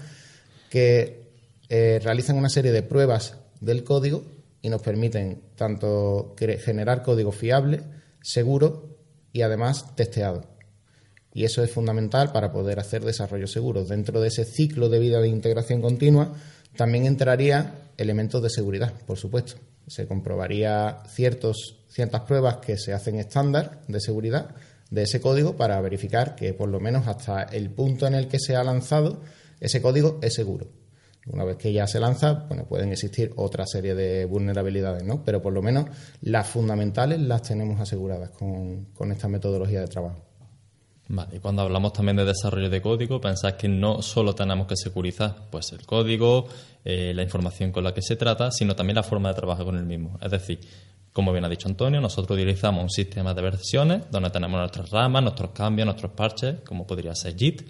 que 0.69 1.31
eh, 1.69 1.99
realizan 2.03 2.37
una 2.37 2.49
serie 2.49 2.71
de 2.71 2.83
pruebas 2.83 3.37
del 3.59 3.83
código 3.83 4.23
y 4.61 4.69
nos 4.69 4.81
permiten 4.81 5.41
tanto 5.55 6.35
generar 6.37 7.01
código 7.03 7.31
fiable, 7.31 7.81
seguro 8.21 8.97
y 9.33 9.41
además 9.41 9.95
testeado. 9.95 10.51
Y 11.33 11.45
eso 11.45 11.63
es 11.63 11.71
fundamental 11.71 12.31
para 12.31 12.51
poder 12.51 12.79
hacer 12.79 13.03
desarrollo 13.03 13.47
seguro. 13.47 13.85
Dentro 13.85 14.19
de 14.21 14.27
ese 14.27 14.45
ciclo 14.45 14.89
de 14.89 14.99
vida 14.99 15.19
de 15.21 15.29
integración 15.29 15.81
continua 15.81 16.33
también 16.75 17.05
entraría 17.05 17.89
elementos 17.97 18.41
de 18.41 18.49
seguridad, 18.49 18.93
por 19.05 19.17
supuesto. 19.17 19.55
Se 19.87 20.07
comprobaría 20.07 21.03
ciertos, 21.07 21.79
ciertas 21.89 22.21
pruebas 22.21 22.57
que 22.57 22.77
se 22.77 22.93
hacen 22.93 23.15
estándar 23.15 23.81
de 23.87 23.99
seguridad 23.99 24.55
de 24.89 25.03
ese 25.03 25.21
código 25.21 25.55
para 25.55 25.79
verificar 25.81 26.35
que 26.35 26.53
por 26.53 26.69
lo 26.69 26.79
menos 26.79 27.07
hasta 27.07 27.43
el 27.43 27.69
punto 27.69 28.07
en 28.07 28.13
el 28.13 28.27
que 28.27 28.39
se 28.39 28.55
ha 28.55 28.63
lanzado 28.63 29.21
ese 29.59 29.81
código 29.81 30.19
es 30.21 30.33
seguro. 30.33 30.67
Una 31.27 31.43
vez 31.43 31.57
que 31.57 31.71
ya 31.71 31.85
se 31.85 31.99
lanza, 31.99 32.45
bueno, 32.47 32.65
pueden 32.65 32.91
existir 32.91 33.31
otra 33.35 33.65
serie 33.67 33.93
de 33.93 34.25
vulnerabilidades, 34.25 35.03
¿no? 35.03 35.23
Pero 35.23 35.41
por 35.41 35.53
lo 35.53 35.61
menos 35.61 35.85
las 36.21 36.47
fundamentales 36.47 37.19
las 37.19 37.43
tenemos 37.43 37.79
aseguradas 37.79 38.31
con, 38.31 39.11
esta 39.11 39.27
metodología 39.27 39.81
de 39.81 39.87
trabajo. 39.87 40.30
Vale, 41.13 41.35
y 41.35 41.39
cuando 41.39 41.61
hablamos 41.61 41.91
también 41.91 42.15
de 42.15 42.23
desarrollo 42.23 42.69
de 42.69 42.81
código, 42.81 43.19
pensáis 43.19 43.55
que 43.55 43.67
no 43.67 44.01
solo 44.01 44.33
tenemos 44.33 44.65
que 44.65 44.77
securizar 44.77 45.35
pues 45.49 45.73
el 45.73 45.85
código, 45.85 46.47
eh, 46.85 47.11
la 47.13 47.21
información 47.21 47.73
con 47.73 47.83
la 47.83 47.93
que 47.93 48.01
se 48.01 48.15
trata, 48.15 48.49
sino 48.49 48.77
también 48.77 48.95
la 48.95 49.03
forma 49.03 49.27
de 49.27 49.35
trabajar 49.35 49.65
con 49.65 49.75
el 49.75 49.85
mismo. 49.85 50.17
Es 50.21 50.31
decir, 50.31 50.61
como 51.11 51.33
bien 51.33 51.43
ha 51.43 51.49
dicho 51.49 51.67
Antonio, 51.67 51.99
nosotros 51.99 52.37
utilizamos 52.37 52.81
un 52.81 52.89
sistema 52.89 53.33
de 53.33 53.41
versiones 53.41 54.03
donde 54.09 54.29
tenemos 54.29 54.57
nuestras 54.57 54.89
ramas, 54.89 55.21
nuestros 55.21 55.51
cambios, 55.51 55.85
nuestros 55.85 56.13
parches, 56.13 56.61
como 56.65 56.87
podría 56.87 57.13
ser 57.13 57.35
Git, 57.35 57.63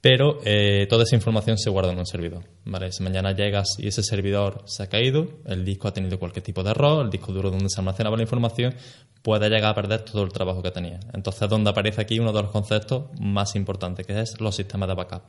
pero 0.00 0.38
eh, 0.44 0.86
toda 0.88 1.02
esa 1.02 1.16
información 1.16 1.58
se 1.58 1.70
guarda 1.70 1.90
en 1.90 1.98
un 1.98 2.06
servidor. 2.06 2.44
¿vale? 2.66 2.92
Si 2.92 3.02
mañana 3.02 3.32
llegas 3.32 3.66
y 3.78 3.88
ese 3.88 4.04
servidor 4.04 4.62
se 4.66 4.84
ha 4.84 4.86
caído, 4.86 5.40
el 5.46 5.64
disco 5.64 5.88
ha 5.88 5.92
tenido 5.92 6.20
cualquier 6.20 6.44
tipo 6.44 6.62
de 6.62 6.70
error, 6.70 7.04
el 7.04 7.10
disco 7.10 7.32
duro 7.32 7.50
donde 7.50 7.68
se 7.68 7.80
almacenaba 7.80 8.16
la 8.16 8.22
información, 8.22 8.76
puede 9.24 9.48
llegar 9.48 9.70
a 9.70 9.74
perder 9.74 10.02
todo 10.02 10.22
el 10.22 10.30
trabajo 10.30 10.62
que 10.62 10.70
tenía. 10.70 11.00
Entonces, 11.14 11.48
donde 11.48 11.70
aparece 11.70 12.02
aquí 12.02 12.20
uno 12.20 12.30
de 12.30 12.42
los 12.42 12.50
conceptos 12.50 13.04
más 13.18 13.56
importantes, 13.56 14.06
que 14.06 14.20
es 14.20 14.38
los 14.38 14.54
sistemas 14.54 14.86
de 14.86 14.94
backup. 14.94 15.22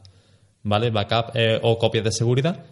¿Vale? 0.63 0.89
Backup 0.89 1.31
eh, 1.34 1.60
o 1.63 1.79
copias 1.79 2.03
de 2.03 2.12
seguridad 2.12 2.65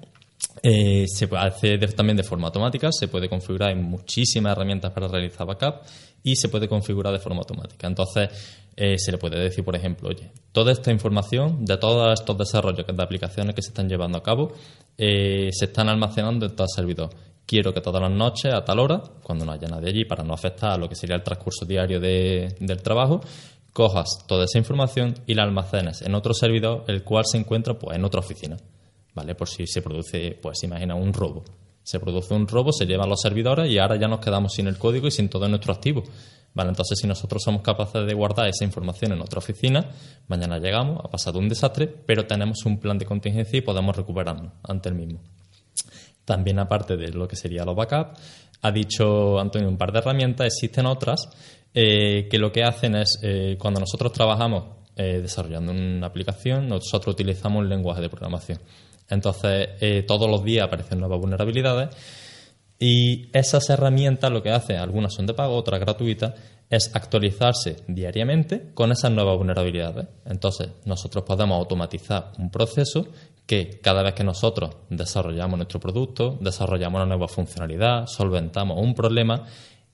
eh, 0.62 1.05
se 1.07 1.29
hacer 1.38 1.93
también 1.93 2.17
de 2.17 2.23
forma 2.23 2.47
automática, 2.47 2.91
se 2.91 3.07
puede 3.07 3.29
configurar 3.29 3.71
en 3.71 3.83
muchísimas 3.83 4.51
herramientas 4.51 4.91
para 4.91 5.07
realizar 5.07 5.47
backup 5.47 5.75
y 6.23 6.36
se 6.36 6.49
puede 6.49 6.67
configurar 6.67 7.13
de 7.13 7.19
forma 7.19 7.39
automática. 7.39 7.88
Entonces, 7.88 8.29
eh, 8.75 8.97
se 8.97 9.12
le 9.13 9.17
puede 9.17 9.39
decir, 9.39 9.63
por 9.63 9.77
ejemplo, 9.77 10.09
oye, 10.09 10.29
toda 10.51 10.73
esta 10.73 10.91
información 10.91 11.63
de 11.63 11.77
todos 11.77 12.19
estos 12.19 12.38
desarrollos 12.38 12.86
de 12.86 13.03
aplicaciones 13.03 13.55
que 13.55 13.62
se 13.62 13.69
están 13.69 13.88
llevando 13.88 14.17
a 14.17 14.23
cabo 14.23 14.53
eh, 14.97 15.49
se 15.51 15.65
están 15.65 15.88
almacenando 15.89 16.45
en 16.45 16.55
tal 16.55 16.67
servidor. 16.67 17.09
Quiero 17.45 17.73
que 17.73 17.82
todas 17.82 18.01
las 18.01 18.12
noches, 18.12 18.53
a 18.53 18.63
tal 18.63 18.79
hora, 18.79 19.01
cuando 19.21 19.45
no 19.45 19.51
haya 19.51 19.67
nadie 19.67 19.89
allí, 19.89 20.06
para 20.06 20.23
no 20.23 20.34
afectar 20.34 20.71
a 20.71 20.77
lo 20.77 20.88
que 20.88 20.95
sería 20.95 21.15
el 21.15 21.23
transcurso 21.23 21.65
diario 21.65 21.99
del 21.99 22.82
trabajo, 22.82 23.21
cojas 23.73 24.25
toda 24.27 24.45
esa 24.45 24.58
información 24.58 25.15
y 25.27 25.34
la 25.34 25.43
almacenes 25.43 26.01
en 26.03 26.15
otro 26.15 26.34
servidor, 26.34 26.86
el 26.88 27.03
cual 27.03 27.25
se 27.25 27.38
encuentra 27.38 27.77
pues, 27.77 27.97
en 27.97 28.06
otra 28.06 28.21
oficina. 28.21 28.58
¿vale? 29.13 29.36
Por 29.36 29.49
si 29.49 29.67
se 29.67 29.82
produce, 29.82 30.38
pues 30.41 30.63
imagina 30.63 30.95
un 30.95 31.13
robo. 31.13 31.43
Se 31.84 31.99
produce 31.99 32.34
un 32.34 32.47
robo, 32.47 32.71
se 32.71 32.86
llevan 32.86 33.10
los 33.10 33.19
servidores 33.21 33.69
y 33.69 33.77
ahora 33.77 33.97
ya 33.97 34.08
nos 34.08 34.19
quedamos 34.19 34.53
sin 34.53 34.67
el 34.67 34.77
código 34.77 35.08
y 35.08 35.12
sin 35.12 35.27
todo 35.27 35.47
nuestro 35.49 35.73
activo. 35.73 36.03
Vale, 36.53 36.69
entonces 36.69 36.99
si 36.99 37.08
nosotros 37.08 37.41
somos 37.43 37.62
capaces 37.62 38.06
de 38.06 38.13
guardar 38.13 38.47
esa 38.47 38.63
información 38.63 39.12
en 39.12 39.21
otra 39.21 39.39
oficina, 39.39 39.89
mañana 40.27 40.60
llegamos, 40.60 41.01
ha 41.03 41.10
pasado 41.10 41.39
un 41.39 41.49
desastre, 41.49 41.88
pero 41.88 42.25
tenemos 42.25 42.63
un 42.65 42.79
plan 42.79 42.97
de 42.97 43.06
contingencia 43.06 43.58
y 43.58 43.62
podemos 43.62 43.95
recuperarnos 43.97 44.53
ante 44.63 44.89
el 44.89 44.95
mismo. 44.95 45.19
También 46.25 46.59
aparte 46.59 46.97
de 46.97 47.09
lo 47.09 47.27
que 47.27 47.36
sería 47.36 47.65
los 47.65 47.75
backups, 47.75 48.19
ha 48.62 48.71
dicho 48.71 49.39
Antonio 49.39 49.67
un 49.67 49.77
par 49.77 49.91
de 49.91 49.99
herramientas, 49.99 50.47
existen 50.47 50.86
otras 50.86 51.29
eh, 51.73 52.27
que 52.29 52.38
lo 52.38 52.51
que 52.51 52.63
hacen 52.63 52.95
es, 52.95 53.19
eh, 53.23 53.57
cuando 53.59 53.79
nosotros 53.79 54.13
trabajamos 54.13 54.65
eh, 54.95 55.19
desarrollando 55.21 55.71
una 55.71 56.07
aplicación, 56.07 56.67
nosotros 56.67 57.13
utilizamos 57.13 57.62
un 57.62 57.69
lenguaje 57.69 58.01
de 58.01 58.09
programación. 58.09 58.59
Entonces, 59.09 60.05
todos 60.07 60.29
los 60.29 60.43
días 60.43 60.65
aparecen 60.65 60.99
nuevas 60.99 61.19
vulnerabilidades 61.19 61.89
y 62.79 63.29
esas 63.33 63.69
herramientas 63.69 64.31
lo 64.31 64.41
que 64.41 64.49
hacen, 64.49 64.77
algunas 64.77 65.13
son 65.13 65.25
de 65.25 65.33
pago, 65.33 65.55
otras 65.55 65.79
gratuitas, 65.79 66.33
es 66.69 66.95
actualizarse 66.95 67.77
diariamente 67.88 68.71
con 68.73 68.91
esas 68.91 69.12
nuevas 69.12 69.38
vulnerabilidades. 69.38 70.07
Entonces, 70.25 70.69
nosotros 70.86 71.25
podemos 71.25 71.57
automatizar 71.57 72.31
un 72.39 72.49
proceso 72.49 73.07
que 73.45 73.79
cada 73.82 74.03
vez 74.03 74.13
que 74.13 74.23
nosotros 74.23 74.75
desarrollamos 74.89 75.58
nuestro 75.58 75.79
producto, 75.79 76.38
desarrollamos 76.39 76.99
una 76.99 77.06
nueva 77.06 77.27
funcionalidad, 77.27 78.06
solventamos 78.08 78.79
un 78.79 78.93
problema, 78.93 79.45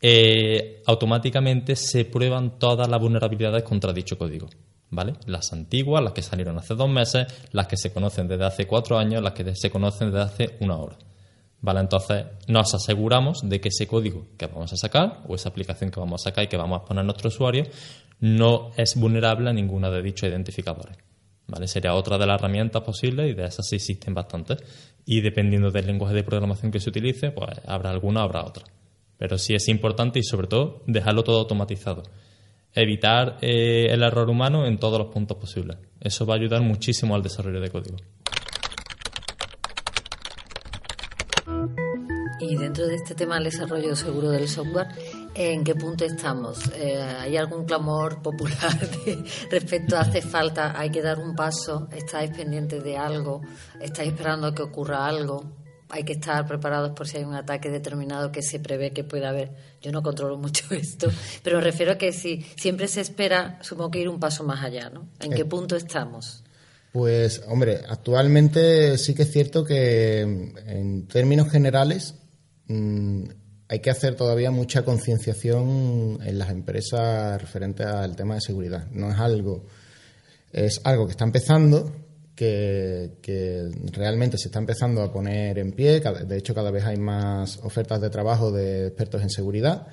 eh, 0.02 0.82
automáticamente 0.86 1.76
se 1.76 2.06
prueban 2.06 2.58
todas 2.60 2.88
las 2.88 3.02
vulnerabilidades 3.02 3.64
contra 3.64 3.92
dicho 3.92 4.18
código. 4.18 4.48
¿vale? 4.92 5.14
Las 5.26 5.54
antiguas, 5.54 6.04
las 6.04 6.14
que 6.14 6.22
salieron 6.22 6.58
hace 6.58 6.76
dos 6.76 6.90
meses, 6.90 7.28
las 7.52 7.68
que 7.68 7.78
se 7.78 7.92
conocen 7.92 8.28
desde 8.28 8.46
hace 8.46 8.68
cuatro 8.68 8.98
años, 8.98 9.22
las 9.22 9.34
que 9.34 9.56
se 9.56 9.70
conocen 9.70 10.12
desde 10.12 10.24
hace 10.24 10.58
una 10.62 10.78
hora. 10.78 10.98
¿Vale? 11.62 11.82
Entonces 11.82 12.26
nos 12.48 12.74
aseguramos 12.74 13.42
de 13.44 13.60
que 13.60 13.68
ese 13.68 13.86
código 13.86 14.28
que 14.38 14.48
vamos 14.48 14.72
a 14.72 14.78
sacar 14.78 15.24
o 15.28 15.36
esa 15.36 15.50
aplicación 15.50 15.92
que 15.92 16.00
vamos 16.00 16.22
a 16.22 16.30
sacar 16.30 16.46
y 16.46 16.48
que 16.48 16.56
vamos 16.56 16.82
a 16.82 16.86
poner 16.86 17.02
a 17.02 17.04
nuestro 17.04 17.28
usuario 17.28 17.66
no 18.22 18.72
es 18.78 18.96
vulnerable 18.96 19.50
a 19.50 19.54
ninguna 19.54 19.90
de 19.90 20.02
dichos 20.02 20.30
identificadores. 20.30 21.09
¿Vale? 21.50 21.68
Sería 21.68 21.96
otra 21.96 22.18
de 22.18 22.28
las 22.28 22.40
herramientas 22.40 22.84
posibles 22.84 23.32
y 23.32 23.34
de 23.34 23.46
esas 23.46 23.68
sí 23.68 23.76
existen 23.76 24.14
bastantes. 24.14 24.60
Y 25.06 25.22
dependiendo 25.22 25.72
del 25.72 25.88
lenguaje 25.88 26.14
de 26.14 26.24
programación 26.24 26.72
que 26.72 26.80
se 26.80 26.90
utilice, 26.90 27.32
pues 27.32 27.50
habrá 27.66 27.90
alguna, 27.90 28.22
habrá 28.22 28.46
otra. 28.46 28.66
Pero 29.18 29.38
sí 29.38 29.56
es 29.56 29.68
importante 29.68 30.20
y 30.20 30.24
sobre 30.24 30.48
todo 30.48 30.84
dejarlo 30.86 31.24
todo 31.24 31.40
automatizado 31.40 32.04
evitar 32.74 33.38
eh, 33.42 33.88
el 33.90 34.04
error 34.04 34.30
humano 34.30 34.66
en 34.66 34.78
todos 34.78 35.00
los 35.00 35.08
puntos 35.10 35.38
posibles. 35.38 35.78
Eso 36.00 36.26
va 36.26 36.36
a 36.36 36.38
ayudar 36.38 36.62
muchísimo 36.62 37.16
al 37.16 37.24
desarrollo 37.24 37.60
de 37.60 37.70
código. 37.70 37.98
Y 42.40 42.56
dentro 42.56 42.88
de 42.88 42.96
este 42.96 43.16
tema 43.16 43.36
del 43.36 43.46
desarrollo 43.46 43.96
seguro 43.96 44.30
del 44.30 44.48
software, 44.48 44.88
¿en 45.40 45.64
qué 45.64 45.74
punto 45.74 46.04
estamos? 46.04 46.60
Eh, 46.76 47.02
¿Hay 47.02 47.38
algún 47.38 47.64
clamor 47.64 48.22
popular 48.22 48.78
respecto 49.52 49.96
a 49.96 50.02
hace 50.02 50.22
falta, 50.22 50.78
hay 50.78 50.90
que 50.90 51.02
dar 51.02 51.18
un 51.20 51.34
paso? 51.34 51.88
¿Estáis 51.96 52.32
pendientes 52.32 52.84
de 52.84 52.98
algo? 52.98 53.42
¿Estáis 53.80 54.10
esperando 54.10 54.54
que 54.54 54.64
ocurra 54.64 55.08
algo? 55.08 55.56
hay 55.92 56.04
que 56.04 56.14
estar 56.14 56.46
preparados 56.46 56.92
por 56.92 57.08
si 57.08 57.18
hay 57.18 57.24
un 57.24 57.34
ataque 57.34 57.72
determinado 57.72 58.32
que 58.32 58.44
se 58.44 58.60
prevé 58.60 58.92
que 58.94 59.04
pueda 59.04 59.30
haber. 59.30 59.50
Yo 59.82 59.92
no 59.92 60.04
controlo 60.04 60.38
mucho 60.38 60.66
esto, 60.76 61.10
pero 61.44 61.58
me 61.58 61.64
refiero 61.64 61.94
a 61.94 61.98
que 61.98 62.12
si 62.12 62.46
siempre 62.58 62.88
se 62.88 63.02
espera, 63.02 63.58
supongo 63.64 63.90
que 63.90 64.00
ir 64.00 64.08
un 64.08 64.20
paso 64.20 64.44
más 64.44 64.64
allá, 64.64 64.92
¿no? 64.92 65.10
¿En 65.20 65.32
qué 65.32 65.42
eh, 65.42 65.46
punto 65.46 65.76
estamos? 65.76 66.44
Pues, 66.94 67.42
hombre, 67.48 67.82
actualmente 67.90 69.00
sí 69.00 69.16
que 69.16 69.24
es 69.24 69.32
cierto 69.32 69.66
que 69.66 70.22
en 70.22 71.08
términos 71.08 71.50
generales 71.50 72.14
mm, 72.68 73.24
hay 73.70 73.80
que 73.80 73.92
hacer 73.92 74.16
todavía 74.16 74.50
mucha 74.50 74.84
concienciación 74.84 76.18
en 76.26 76.40
las 76.40 76.50
empresas 76.50 77.40
referente 77.40 77.84
al 77.84 78.16
tema 78.16 78.34
de 78.34 78.42
seguridad. 78.42 78.88
No 78.92 79.12
es 79.12 79.20
algo, 79.20 79.64
es 80.52 80.82
algo 80.84 81.06
que 81.06 81.12
está 81.12 81.24
empezando, 81.24 81.94
que, 82.36 83.70
realmente 83.92 84.40
se 84.40 84.48
está 84.48 84.58
empezando 84.58 85.04
a 85.04 85.14
poner 85.14 85.60
en 85.60 85.74
pie. 85.74 86.00
De 86.00 86.38
hecho, 86.38 86.56
cada 86.56 86.72
vez 86.72 86.84
hay 86.84 86.98
más 86.98 87.60
ofertas 87.62 88.02
de 88.02 88.10
trabajo 88.10 88.52
de 88.52 88.88
expertos 88.88 89.22
en 89.22 89.30
seguridad. 89.30 89.86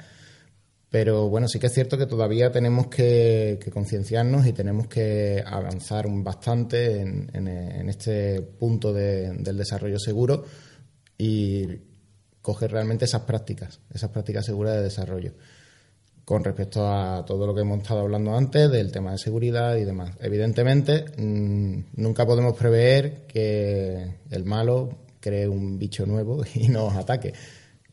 Pero 0.88 1.28
bueno, 1.28 1.46
sí 1.46 1.58
que 1.58 1.66
es 1.66 1.74
cierto 1.74 1.98
que 1.98 2.06
todavía 2.06 2.50
tenemos 2.50 2.86
que, 2.86 3.58
concienciarnos 3.74 4.46
y 4.46 4.54
tenemos 4.54 4.86
que 4.86 5.44
avanzar 5.44 6.06
bastante 6.08 7.02
en, 7.02 7.88
este 7.90 8.40
punto 8.40 8.94
del 8.94 9.56
desarrollo 9.58 9.98
seguro 9.98 10.46
y 11.18 11.66
coger 12.46 12.70
realmente 12.70 13.06
esas 13.06 13.22
prácticas, 13.22 13.80
esas 13.92 14.10
prácticas 14.10 14.46
seguras 14.46 14.76
de 14.76 14.82
desarrollo 14.82 15.32
con 16.24 16.44
respecto 16.44 16.86
a 16.86 17.24
todo 17.24 17.44
lo 17.44 17.52
que 17.52 17.62
hemos 17.62 17.78
estado 17.78 18.02
hablando 18.02 18.36
antes 18.36 18.70
del 18.70 18.92
tema 18.92 19.10
de 19.10 19.18
seguridad 19.18 19.74
y 19.74 19.84
demás. 19.84 20.12
Evidentemente, 20.20 21.06
mm, 21.16 21.86
nunca 21.96 22.24
podemos 22.24 22.56
prever 22.56 23.26
que 23.26 24.18
el 24.30 24.44
malo 24.44 24.90
cree 25.18 25.48
un 25.48 25.76
bicho 25.76 26.06
nuevo 26.06 26.44
y 26.54 26.68
nos 26.68 26.94
ataque. 26.94 27.32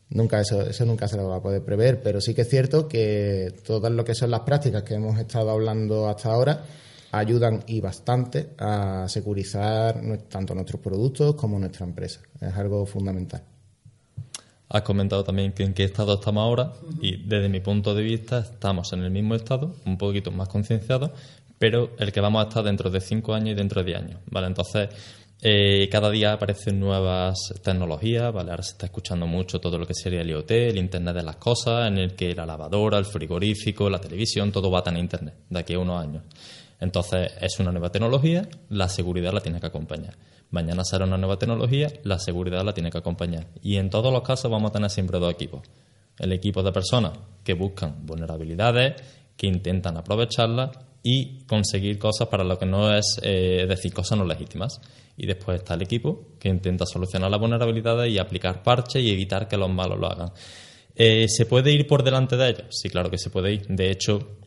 Nunca 0.09 0.39
eso, 0.39 0.61
eso 0.61 0.85
nunca 0.85 1.07
se 1.07 1.17
lo 1.17 1.29
va 1.29 1.37
a 1.37 1.41
poder 1.41 1.63
prever, 1.63 2.03
pero 2.03 2.21
sí 2.21 2.35
que 2.35 2.41
es 2.41 2.49
cierto 2.49 2.87
que 2.87 3.55
todas 3.65 3.91
lo 3.91 4.05
que 4.05 4.13
son 4.13 4.29
las 4.29 4.41
prácticas 4.41 4.83
que 4.83 4.93
hemos 4.93 5.17
estado 5.17 5.49
hablando 5.49 6.07
hasta 6.07 6.31
ahora 6.31 6.63
ayudan 7.11 7.63
y 7.65 7.81
bastante 7.81 8.51
a 8.59 9.07
securizar 9.07 9.99
tanto 10.29 10.53
nuestros 10.53 10.79
productos 10.79 11.33
como 11.33 11.57
nuestra 11.57 11.87
empresa. 11.87 12.21
Es 12.39 12.53
algo 12.53 12.85
fundamental. 12.85 13.52
Has 14.73 14.81
comentado 14.81 15.23
también 15.23 15.51
que 15.51 15.61
en 15.61 15.75
qué 15.75 15.83
estado 15.83 16.15
estamos 16.15 16.41
ahora 16.41 16.73
y 16.99 17.17
desde 17.17 17.47
mi 17.47 17.59
punto 17.59 17.93
de 17.93 18.01
vista 18.01 18.39
estamos 18.39 18.91
en 18.93 19.03
el 19.03 19.11
mismo 19.11 19.35
estado, 19.35 19.75
un 19.85 19.99
poquito 19.99 20.31
más 20.31 20.49
concienciados, 20.49 21.11
pero 21.59 21.91
el 21.99 22.11
que 22.11 22.19
vamos 22.19 22.43
a 22.43 22.47
estar 22.47 22.63
dentro 22.63 22.89
de 22.89 22.99
cinco 22.99 23.35
años 23.35 23.51
y 23.51 23.53
dentro 23.53 23.83
de 23.83 23.91
diez 23.91 24.01
años, 24.01 24.21
¿vale? 24.31 24.47
Entonces, 24.47 24.89
eh, 25.43 25.87
cada 25.91 26.09
día 26.09 26.33
aparecen 26.33 26.79
nuevas 26.79 27.53
tecnologías, 27.61 28.33
¿vale? 28.33 28.49
Ahora 28.49 28.63
se 28.63 28.71
está 28.71 28.87
escuchando 28.87 29.27
mucho 29.27 29.61
todo 29.61 29.77
lo 29.77 29.85
que 29.85 29.93
sería 29.93 30.21
el 30.21 30.31
IoT, 30.31 30.49
el 30.49 30.79
Internet 30.79 31.17
de 31.17 31.23
las 31.23 31.35
cosas, 31.35 31.87
en 31.87 31.99
el 31.99 32.15
que 32.15 32.33
la 32.33 32.47
lavadora, 32.47 32.97
el 32.97 33.05
frigorífico, 33.05 33.91
la 33.91 34.01
televisión, 34.01 34.51
todo 34.51 34.71
va 34.71 34.81
tener 34.81 34.99
Internet 34.99 35.35
de 35.51 35.59
aquí 35.59 35.75
a 35.75 35.79
unos 35.79 36.01
años. 36.01 36.23
Entonces, 36.79 37.31
es 37.39 37.59
una 37.59 37.71
nueva 37.71 37.91
tecnología, 37.91 38.49
la 38.69 38.89
seguridad 38.89 39.33
la 39.33 39.41
tiene 39.41 39.59
que 39.59 39.67
acompañar. 39.67 40.15
Mañana 40.53 40.83
será 40.85 41.05
una 41.05 41.17
nueva 41.17 41.39
tecnología, 41.39 41.91
la 42.03 42.19
seguridad 42.19 42.63
la 42.63 42.75
tiene 42.75 42.91
que 42.91 42.99
acompañar. 42.99 43.47
Y 43.63 43.77
en 43.77 43.89
todos 43.89 44.13
los 44.13 44.21
casos 44.21 44.51
vamos 44.51 44.69
a 44.69 44.73
tener 44.73 44.91
siempre 44.91 45.17
dos 45.17 45.33
equipos. 45.33 45.63
El 46.19 46.31
equipo 46.31 46.61
de 46.61 46.71
personas 46.71 47.13
que 47.43 47.55
buscan 47.55 48.05
vulnerabilidades, 48.05 49.01
que 49.35 49.47
intentan 49.47 49.97
aprovecharlas 49.97 50.77
y 51.01 51.39
conseguir 51.45 51.97
cosas 51.97 52.27
para 52.27 52.43
lo 52.43 52.59
que 52.59 52.67
no 52.67 52.95
es, 52.95 53.19
eh, 53.23 53.65
decir, 53.67 53.91
cosas 53.95 54.15
no 54.19 54.25
legítimas. 54.25 54.79
Y 55.17 55.25
después 55.25 55.57
está 55.57 55.73
el 55.73 55.81
equipo 55.81 56.27
que 56.39 56.49
intenta 56.49 56.85
solucionar 56.85 57.31
las 57.31 57.39
vulnerabilidades 57.39 58.13
y 58.13 58.19
aplicar 58.19 58.61
parches 58.61 59.01
y 59.01 59.09
evitar 59.09 59.47
que 59.47 59.57
los 59.57 59.71
malos 59.71 59.97
lo 59.97 60.05
hagan. 60.05 60.33
Eh, 60.95 61.25
¿Se 61.29 61.47
puede 61.47 61.71
ir 61.71 61.87
por 61.87 62.03
delante 62.03 62.37
de 62.37 62.49
ellos? 62.49 62.67
Sí, 62.69 62.89
claro 62.89 63.09
que 63.09 63.17
se 63.17 63.31
puede 63.31 63.53
ir. 63.53 63.65
De 63.69 63.89
hecho, 63.89 64.37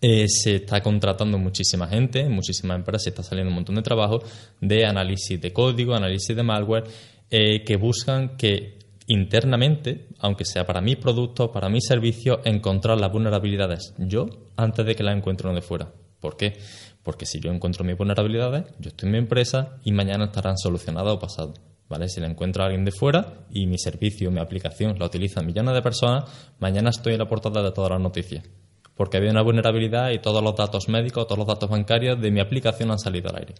eh, 0.00 0.26
se 0.28 0.56
está 0.56 0.82
contratando 0.82 1.36
muchísima 1.38 1.86
gente, 1.86 2.28
muchísimas 2.28 2.78
empresas, 2.78 3.08
está 3.08 3.22
saliendo 3.22 3.50
un 3.50 3.56
montón 3.56 3.74
de 3.74 3.82
trabajo 3.82 4.20
de 4.60 4.86
análisis 4.86 5.40
de 5.40 5.52
código, 5.52 5.94
análisis 5.94 6.34
de 6.34 6.42
malware, 6.42 6.84
eh, 7.30 7.62
que 7.64 7.76
buscan 7.76 8.36
que 8.36 8.78
internamente, 9.06 10.08
aunque 10.18 10.44
sea 10.44 10.66
para 10.66 10.80
mis 10.80 10.96
productos, 10.96 11.50
para 11.50 11.68
mis 11.68 11.84
servicios, 11.84 12.38
encontrar 12.44 12.98
las 12.98 13.12
vulnerabilidades 13.12 13.94
yo 13.98 14.26
antes 14.56 14.86
de 14.86 14.94
que 14.94 15.02
las 15.02 15.16
encuentre 15.16 15.48
uno 15.48 15.56
de 15.56 15.62
fuera. 15.62 15.92
¿Por 16.20 16.36
qué? 16.36 16.58
Porque 17.02 17.26
si 17.26 17.40
yo 17.40 17.50
encuentro 17.50 17.84
mis 17.84 17.96
vulnerabilidades, 17.96 18.64
yo 18.78 18.90
estoy 18.90 19.08
en 19.08 19.12
mi 19.12 19.18
empresa 19.18 19.76
y 19.84 19.92
mañana 19.92 20.26
estarán 20.26 20.56
solucionadas 20.56 21.14
o 21.14 21.18
pasado. 21.18 21.54
¿Vale? 21.88 22.08
Si 22.08 22.20
la 22.20 22.28
encuentro 22.28 22.62
a 22.62 22.66
alguien 22.66 22.84
de 22.84 22.92
fuera 22.92 23.46
y 23.50 23.66
mi 23.66 23.76
servicio, 23.76 24.30
mi 24.30 24.38
aplicación 24.38 24.96
la 24.96 25.06
utilizan 25.06 25.44
millones 25.44 25.74
de 25.74 25.82
personas, 25.82 26.24
mañana 26.60 26.90
estoy 26.90 27.14
en 27.14 27.18
la 27.18 27.28
portada 27.28 27.64
de 27.64 27.72
todas 27.72 27.90
las 27.90 28.00
noticias 28.00 28.44
porque 29.00 29.16
había 29.16 29.30
una 29.30 29.40
vulnerabilidad 29.40 30.10
y 30.10 30.18
todos 30.18 30.44
los 30.44 30.54
datos 30.54 30.90
médicos, 30.90 31.26
todos 31.26 31.38
los 31.38 31.46
datos 31.46 31.70
bancarios 31.70 32.20
de 32.20 32.30
mi 32.30 32.38
aplicación 32.38 32.90
han 32.90 32.98
salido 32.98 33.30
al 33.30 33.36
aire. 33.36 33.54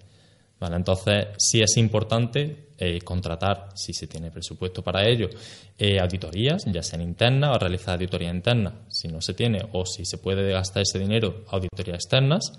Vale, 0.61 0.77
entonces, 0.77 1.29
sí 1.39 1.63
es 1.63 1.79
importante 1.79 2.69
eh, 2.77 3.01
contratar, 3.01 3.69
si 3.75 3.95
se 3.95 4.07
tiene 4.07 4.31
presupuesto 4.31 4.83
para 4.83 5.09
ello, 5.09 5.31
eh, 5.79 5.99
auditorías, 5.99 6.67
ya 6.67 6.83
sean 6.83 7.01
internas 7.01 7.57
o 7.57 7.59
realizar 7.59 7.95
auditorías 7.95 8.35
internas, 8.35 8.75
si 8.89 9.09
no 9.09 9.23
se 9.23 9.33
tiene, 9.33 9.63
o 9.73 9.87
si 9.87 10.05
se 10.05 10.19
puede 10.19 10.53
gastar 10.53 10.83
ese 10.83 10.99
dinero, 10.99 11.47
auditorías 11.49 11.95
externas, 11.95 12.53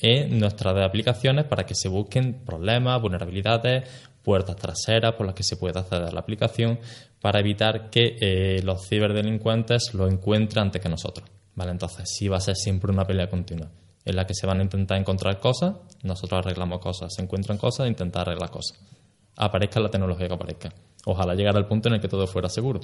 en 0.00 0.38
nuestras 0.38 0.76
aplicaciones 0.76 1.44
para 1.44 1.66
que 1.66 1.74
se 1.74 1.88
busquen 1.88 2.44
problemas, 2.46 3.02
vulnerabilidades, 3.02 3.82
puertas 4.22 4.54
traseras 4.54 5.14
por 5.14 5.26
las 5.26 5.34
que 5.34 5.42
se 5.42 5.56
pueda 5.56 5.80
acceder 5.80 6.04
a 6.04 6.12
la 6.12 6.20
aplicación, 6.20 6.78
para 7.20 7.40
evitar 7.40 7.90
que 7.90 8.16
eh, 8.20 8.62
los 8.62 8.86
ciberdelincuentes 8.86 9.92
lo 9.92 10.06
encuentren 10.06 10.66
antes 10.66 10.80
que 10.80 10.88
nosotros. 10.88 11.28
¿Vale? 11.58 11.72
Entonces 11.72 12.08
sí 12.08 12.28
va 12.28 12.36
a 12.36 12.40
ser 12.40 12.56
siempre 12.56 12.92
una 12.92 13.04
pelea 13.04 13.28
continua 13.28 13.68
en 14.04 14.16
la 14.16 14.26
que 14.26 14.32
se 14.32 14.46
van 14.46 14.60
a 14.60 14.62
intentar 14.62 14.98
encontrar 14.98 15.38
cosas, 15.38 15.74
nosotros 16.02 16.38
arreglamos 16.38 16.80
cosas, 16.80 17.12
se 17.14 17.20
encuentran 17.20 17.58
cosas 17.58 17.86
e 17.86 17.88
intentar 17.90 18.22
arreglar 18.22 18.50
cosas. 18.50 18.78
Aparezca 19.36 19.80
la 19.80 19.90
tecnología 19.90 20.28
que 20.28 20.34
aparezca. 20.34 20.72
Ojalá 21.04 21.34
llegara 21.34 21.58
al 21.58 21.66
punto 21.66 21.88
en 21.88 21.96
el 21.96 22.00
que 22.00 22.08
todo 22.08 22.26
fuera 22.26 22.48
seguro. 22.48 22.80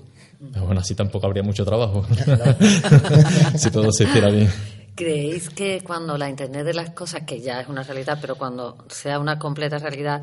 Pero 0.52 0.66
bueno, 0.66 0.82
así 0.82 0.94
tampoco 0.94 1.26
habría 1.26 1.42
mucho 1.42 1.64
trabajo. 1.64 2.04
si 3.56 3.70
todo 3.70 3.90
se 3.90 4.04
hiciera 4.04 4.28
bien. 4.28 4.50
¿Creéis 4.94 5.48
que 5.48 5.80
cuando 5.82 6.18
la 6.18 6.28
Internet 6.28 6.66
de 6.66 6.74
las 6.74 6.90
cosas, 6.90 7.22
que 7.22 7.40
ya 7.40 7.60
es 7.60 7.68
una 7.68 7.82
realidad, 7.82 8.18
pero 8.20 8.36
cuando 8.36 8.84
sea 8.88 9.18
una 9.18 9.38
completa 9.38 9.78
realidad, 9.78 10.22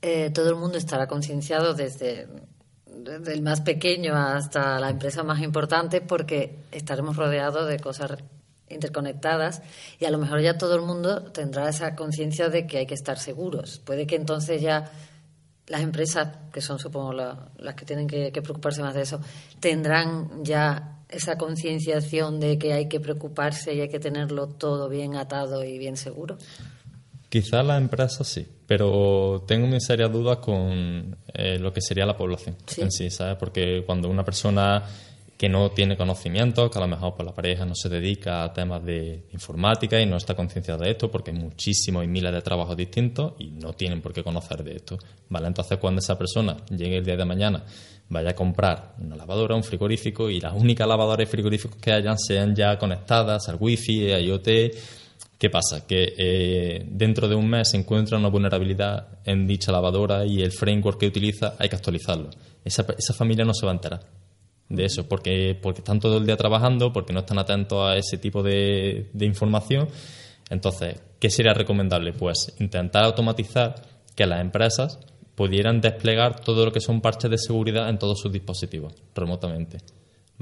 eh, 0.00 0.30
todo 0.30 0.50
el 0.50 0.56
mundo 0.56 0.78
estará 0.78 1.08
concienciado 1.08 1.74
desde 1.74 2.28
desde 2.96 3.32
el 3.32 3.42
más 3.42 3.60
pequeño 3.60 4.14
hasta 4.14 4.78
la 4.78 4.90
empresa 4.90 5.22
más 5.22 5.40
importante, 5.40 6.00
porque 6.00 6.58
estaremos 6.70 7.16
rodeados 7.16 7.68
de 7.68 7.78
cosas 7.78 8.22
interconectadas 8.68 9.62
y 9.98 10.06
a 10.06 10.10
lo 10.10 10.18
mejor 10.18 10.40
ya 10.40 10.56
todo 10.56 10.74
el 10.74 10.82
mundo 10.82 11.24
tendrá 11.32 11.68
esa 11.68 11.94
conciencia 11.94 12.48
de 12.48 12.66
que 12.66 12.78
hay 12.78 12.86
que 12.86 12.94
estar 12.94 13.18
seguros. 13.18 13.80
Puede 13.84 14.06
que 14.06 14.16
entonces 14.16 14.62
ya 14.62 14.90
las 15.66 15.82
empresas, 15.82 16.36
que 16.52 16.60
son 16.60 16.78
supongo 16.78 17.12
las 17.12 17.74
que 17.74 17.84
tienen 17.84 18.06
que, 18.06 18.30
preocuparse 18.42 18.82
más 18.82 18.94
de 18.94 19.02
eso, 19.02 19.20
tendrán 19.60 20.44
ya 20.44 20.98
esa 21.08 21.36
concienciación 21.36 22.40
de 22.40 22.58
que 22.58 22.72
hay 22.72 22.88
que 22.88 23.00
preocuparse 23.00 23.74
y 23.74 23.80
hay 23.80 23.88
que 23.88 24.00
tenerlo 24.00 24.48
todo 24.48 24.88
bien 24.88 25.16
atado 25.16 25.62
y 25.64 25.78
bien 25.78 25.96
seguro. 25.96 26.38
Quizá 27.32 27.62
las 27.62 27.80
empresas 27.80 28.28
sí, 28.28 28.46
pero 28.66 29.42
tengo 29.46 29.66
mis 29.66 29.86
serias 29.86 30.12
dudas 30.12 30.36
con 30.36 31.16
eh, 31.32 31.58
lo 31.58 31.72
que 31.72 31.80
sería 31.80 32.04
la 32.04 32.14
población 32.14 32.58
en 32.76 32.92
sí, 32.92 33.08
¿sabes? 33.08 33.36
Porque 33.36 33.84
cuando 33.86 34.10
una 34.10 34.22
persona 34.22 34.82
que 35.38 35.48
no 35.48 35.70
tiene 35.70 35.96
conocimiento, 35.96 36.68
que 36.68 36.76
a 36.76 36.82
lo 36.82 36.88
mejor 36.88 37.14
por 37.14 37.24
la 37.24 37.32
pareja 37.32 37.64
no 37.64 37.74
se 37.74 37.88
dedica 37.88 38.44
a 38.44 38.52
temas 38.52 38.84
de 38.84 39.28
informática 39.32 39.98
y 39.98 40.04
no 40.04 40.18
está 40.18 40.34
concienciada 40.34 40.84
de 40.84 40.90
esto, 40.90 41.10
porque 41.10 41.30
hay 41.30 41.38
muchísimos 41.38 42.04
y 42.04 42.06
miles 42.06 42.34
de 42.34 42.42
trabajos 42.42 42.76
distintos 42.76 43.32
y 43.38 43.46
no 43.46 43.72
tienen 43.72 44.02
por 44.02 44.12
qué 44.12 44.22
conocer 44.22 44.62
de 44.62 44.76
esto, 44.76 44.98
¿vale? 45.30 45.46
Entonces 45.46 45.78
cuando 45.78 46.00
esa 46.00 46.18
persona 46.18 46.58
llegue 46.68 46.98
el 46.98 47.04
día 47.06 47.16
de 47.16 47.24
mañana, 47.24 47.64
vaya 48.10 48.32
a 48.32 48.34
comprar 48.34 48.94
una 48.98 49.16
lavadora, 49.16 49.56
un 49.56 49.64
frigorífico 49.64 50.28
y 50.28 50.38
las 50.38 50.52
únicas 50.52 50.86
lavadoras 50.86 51.26
y 51.26 51.30
frigoríficos 51.30 51.78
que 51.78 51.94
hayan 51.94 52.18
sean 52.18 52.54
ya 52.54 52.78
conectadas 52.78 53.48
al 53.48 53.56
wifi, 53.58 54.12
a 54.12 54.20
IoT 54.20 54.48
¿Qué 55.42 55.50
pasa? 55.50 55.84
Que 55.88 56.14
eh, 56.16 56.86
dentro 56.88 57.26
de 57.26 57.34
un 57.34 57.50
mes 57.50 57.70
se 57.70 57.76
encuentra 57.76 58.16
una 58.16 58.28
vulnerabilidad 58.28 59.18
en 59.24 59.44
dicha 59.44 59.72
lavadora 59.72 60.24
y 60.24 60.40
el 60.40 60.52
framework 60.52 61.00
que 61.00 61.08
utiliza 61.08 61.56
hay 61.58 61.68
que 61.68 61.74
actualizarlo. 61.74 62.30
Esa, 62.64 62.84
familia 63.12 63.44
no 63.44 63.52
se 63.52 63.66
va 63.66 63.72
a 63.72 63.74
enterar 63.74 64.06
de 64.68 64.84
eso, 64.84 65.08
porque, 65.08 65.58
porque 65.60 65.80
están 65.80 65.98
todo 65.98 66.18
el 66.18 66.26
día 66.26 66.36
trabajando, 66.36 66.92
porque 66.92 67.12
no 67.12 67.18
están 67.18 67.40
atentos 67.40 67.80
a 67.84 67.96
ese 67.96 68.18
tipo 68.18 68.40
de, 68.44 69.10
de 69.12 69.26
información. 69.26 69.88
Entonces, 70.48 71.02
¿qué 71.18 71.28
sería 71.28 71.54
recomendable? 71.54 72.12
Pues 72.12 72.54
intentar 72.60 73.02
automatizar 73.02 73.82
que 74.14 74.26
las 74.26 74.40
empresas 74.40 75.00
pudieran 75.34 75.80
desplegar 75.80 76.38
todo 76.38 76.66
lo 76.66 76.70
que 76.70 76.80
son 76.80 77.00
parches 77.00 77.32
de 77.32 77.38
seguridad 77.38 77.88
en 77.88 77.98
todos 77.98 78.20
sus 78.20 78.30
dispositivos 78.30 78.94
remotamente. 79.12 79.78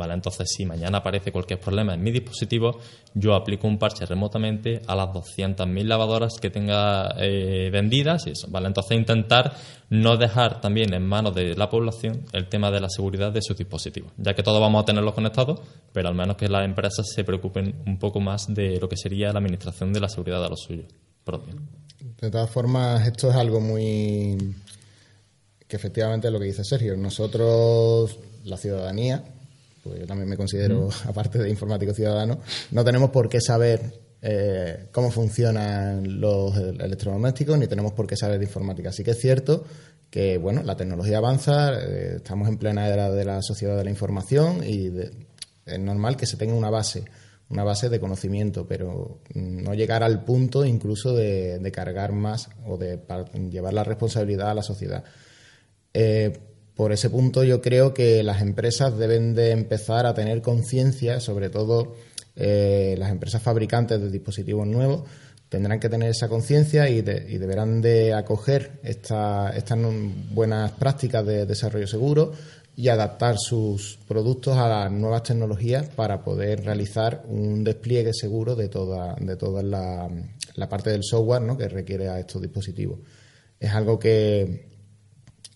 ¿Vale? 0.01 0.15
Entonces, 0.15 0.49
si 0.57 0.65
mañana 0.65 0.99
aparece 0.99 1.31
cualquier 1.31 1.61
problema 1.61 1.93
en 1.93 2.03
mi 2.03 2.11
dispositivo, 2.11 2.79
yo 3.13 3.35
aplico 3.35 3.69
un 3.69 3.79
parche 3.79 4.07
remotamente 4.07 4.81
a 4.87 4.95
las 4.95 5.09
200.000 5.09 5.85
lavadoras 5.85 6.39
que 6.41 6.49
tenga 6.49 7.15
eh, 7.19 7.69
vendidas 7.71 8.27
y 8.27 8.31
eso, 8.31 8.49
¿vale? 8.49 8.69
Entonces, 8.69 8.97
intentar 8.97 9.53
no 9.91 10.17
dejar 10.17 10.63
también 10.63 10.95
en 10.95 11.07
manos 11.07 11.35
de 11.35 11.55
la 11.55 11.69
población 11.69 12.25
el 12.33 12.49
tema 12.49 12.71
de 12.71 12.81
la 12.81 12.89
seguridad 12.89 13.31
de 13.31 13.43
sus 13.43 13.59
dispositivos, 13.59 14.11
ya 14.17 14.33
que 14.33 14.43
todos 14.43 14.59
vamos 14.59 14.83
a 14.83 14.87
tenerlos 14.87 15.13
conectados, 15.13 15.61
pero 15.93 16.09
al 16.09 16.15
menos 16.15 16.39
que 16.39 16.49
las 16.49 16.65
empresas 16.65 17.07
se 17.15 17.23
preocupen 17.23 17.75
un 17.87 17.99
poco 17.99 18.21
más 18.21 18.47
de 18.49 18.81
lo 18.81 18.89
que 18.89 18.97
sería 18.97 19.35
la 19.35 19.41
administración 19.41 19.93
de 19.93 20.01
la 20.01 20.09
seguridad 20.09 20.43
de 20.43 20.49
los 20.49 20.61
suyos 20.61 20.87
propios. 21.25 21.57
De 22.23 22.31
todas 22.31 22.49
formas, 22.49 23.07
esto 23.07 23.29
es 23.29 23.37
algo 23.37 23.61
muy 23.61 24.39
que 25.69 25.77
efectivamente 25.77 26.27
es 26.27 26.33
lo 26.33 26.41
que 26.41 26.47
dice 26.47 26.65
Sergio. 26.65 26.97
Nosotros, 26.97 28.19
la 28.45 28.57
ciudadanía, 28.57 29.23
pues 29.83 30.01
yo 30.01 30.07
también 30.07 30.29
me 30.29 30.37
considero, 30.37 30.89
aparte 31.05 31.39
de 31.39 31.51
informático 31.51 31.95
ciudadano, 31.95 32.41
no 32.71 32.85
tenemos 32.85 33.11
por 33.11 33.29
qué 33.29 33.41
saber 33.41 33.81
eh, 34.23 34.89
cómo 34.93 35.11
funcionan 35.11 36.21
los 36.21 36.57
electrodomésticos 36.57 37.59
ni 37.59 37.67
tenemos 37.67 37.93
por 37.93 38.07
qué 38.07 38.17
saber 38.17 38.39
de 38.39 38.45
informática. 38.45 38.91
Así 38.91 39.03
que 39.03 39.13
es 39.13 39.21
cierto 39.21 39.65
que 40.11 40.39
bueno, 40.39 40.63
la 40.63 40.77
tecnología 40.77 41.19
avanza, 41.19 41.73
eh, 41.73 42.17
estamos 42.17 42.49
en 42.49 42.59
plena 42.59 42.89
era 42.89 43.11
de 43.11 43.25
la 43.25 43.41
sociedad 43.43 43.77
de 43.77 43.85
la 43.85 43.91
información 43.91 44.63
y 44.67 44.91
es 45.65 45.79
normal 45.79 46.17
que 46.17 46.27
se 46.27 46.37
tenga 46.37 46.55
una 46.55 46.69
base, 46.69 47.05
una 47.49 47.63
base 47.65 47.89
de 47.89 48.01
conocimiento, 48.01 48.67
pero 48.67 49.21
no 49.35 49.75
llegar 49.75 50.03
al 50.03 50.25
punto 50.25 50.65
incluso 50.65 51.15
de, 51.15 51.71
cargar 51.73 52.13
más 52.13 52.51
o 52.67 52.77
de 52.77 52.99
llevar 53.51 53.73
la 53.73 53.85
responsabilidad 53.85 54.51
a 54.51 54.55
la 54.55 54.63
sociedad. 54.63 55.05
Eh, 55.95 56.39
por 56.81 56.93
ese 56.93 57.11
punto 57.11 57.45
yo 57.45 57.61
creo 57.61 57.93
que 57.93 58.23
las 58.23 58.41
empresas 58.41 58.97
deben 58.97 59.35
de 59.35 59.51
empezar 59.51 60.07
a 60.07 60.15
tener 60.15 60.41
conciencia, 60.41 61.21
sobre 61.21 61.51
todo 61.51 61.95
eh, 62.37 62.95
las 62.99 63.11
empresas 63.11 63.43
fabricantes 63.43 64.01
de 64.01 64.11
dispositivos 64.11 64.67
nuevos, 64.67 65.03
tendrán 65.51 65.79
que 65.79 65.91
tener 65.91 66.09
esa 66.09 66.31
conciencia 66.31 66.89
y, 66.89 67.03
deberán 67.03 67.83
de 67.83 68.15
acoger 68.15 68.81
estas 68.83 69.53
buenas 70.31 70.73
prácticas 70.73 71.27
de 71.27 71.45
desarrollo 71.45 71.87
seguro 71.87 72.33
y 72.75 72.89
adaptar 72.89 73.37
sus 73.39 73.99
productos 74.09 74.57
a 74.57 74.67
las 74.67 74.91
nuevas 74.91 75.25
tecnologías 75.25 75.87
para 75.91 76.25
poder 76.25 76.65
realizar 76.65 77.25
un 77.29 77.63
despliegue 77.63 78.15
seguro 78.15 78.57
de, 78.57 78.71
toda, 78.71 79.17
de 79.21 79.37
todas 79.37 79.65
las 79.65 80.11
la 80.55 80.67
parte 80.67 80.89
del 80.89 81.05
software 81.05 81.43
¿no? 81.43 81.59
que 81.59 81.69
requiere 81.69 82.09
a 82.09 82.19
estos 82.19 82.41
dispositivos. 82.41 83.01
Es 83.59 83.71
algo 83.75 83.99
que, 83.99 84.70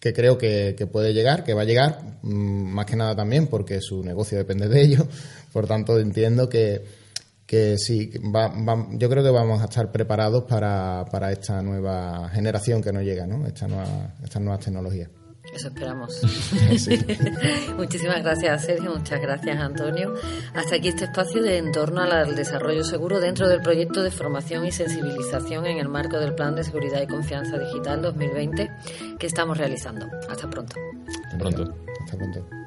que 0.05 0.13
creo 0.13 0.37
que, 0.37 0.87
puede 0.93 1.15
llegar, 1.15 1.45
que 1.45 1.55
va 1.55 1.63
a 1.63 1.65
llegar, 1.65 2.19
mm, 2.21 2.29
más 2.29 2.85
que 2.85 2.95
nada 2.95 3.17
también 3.17 3.47
porque 3.47 3.81
su 3.81 4.05
negocio 4.05 4.37
depende 4.37 4.69
de 4.69 4.83
ello. 4.83 5.09
Por 5.53 5.67
tanto, 5.67 5.99
entiendo 5.99 6.47
que, 6.47 6.85
que 7.47 7.79
sí, 7.79 8.13
yo 8.13 9.09
creo 9.09 9.25
que 9.25 9.31
vamos 9.31 9.63
a 9.63 9.65
estar 9.65 9.91
preparados 9.91 10.45
para, 10.45 11.07
para 11.11 11.33
esta 11.33 11.63
nueva 11.63 12.29
generación 12.29 12.83
que 12.83 12.93
nos 12.93 13.03
llega, 13.03 13.27
¿no? 13.27 13.47
Esta 13.47 13.67
nueva, 13.67 14.15
estas 14.23 14.43
nuevas 14.43 14.63
tecnologías. 14.63 15.09
Eso 15.53 15.69
esperamos. 15.69 16.23
Muchísimas 17.77 18.23
gracias, 18.23 18.65
Sergio. 18.65 18.97
Muchas 18.97 19.21
gracias, 19.21 19.59
Antonio. 19.59 20.15
Hasta 20.55 20.77
aquí 20.77 20.89
este 20.89 21.05
espacio 21.05 21.43
de 21.43 21.59
en 21.59 21.73
torno 21.73 22.03
al 22.03 22.35
desarrollo 22.35 22.85
seguro 22.85 23.21
dentro 23.21 23.49
del 23.49 23.61
proyecto 23.61 24.03
de 24.03 24.11
formación 24.11 24.67
y 24.67 24.73
sensibilización 24.73 25.67
en 25.67 25.79
el 25.79 25.89
marco 25.89 26.19
del 26.19 26.35
Plan 26.35 26.55
de 26.55 26.65
Seguridad 26.65 27.03
y 27.03 27.07
Confianza 27.07 27.59
Digital 27.59 28.03
2020 28.03 28.71
que 29.19 29.27
estamos 29.27 29.59
realizando. 29.59 30.07
Hasta 30.29 30.49
pronto. 30.49 30.77
Hasta 31.07 31.39
pronto. 31.39 31.75
Hasta 32.05 32.17
pronto. 32.17 32.64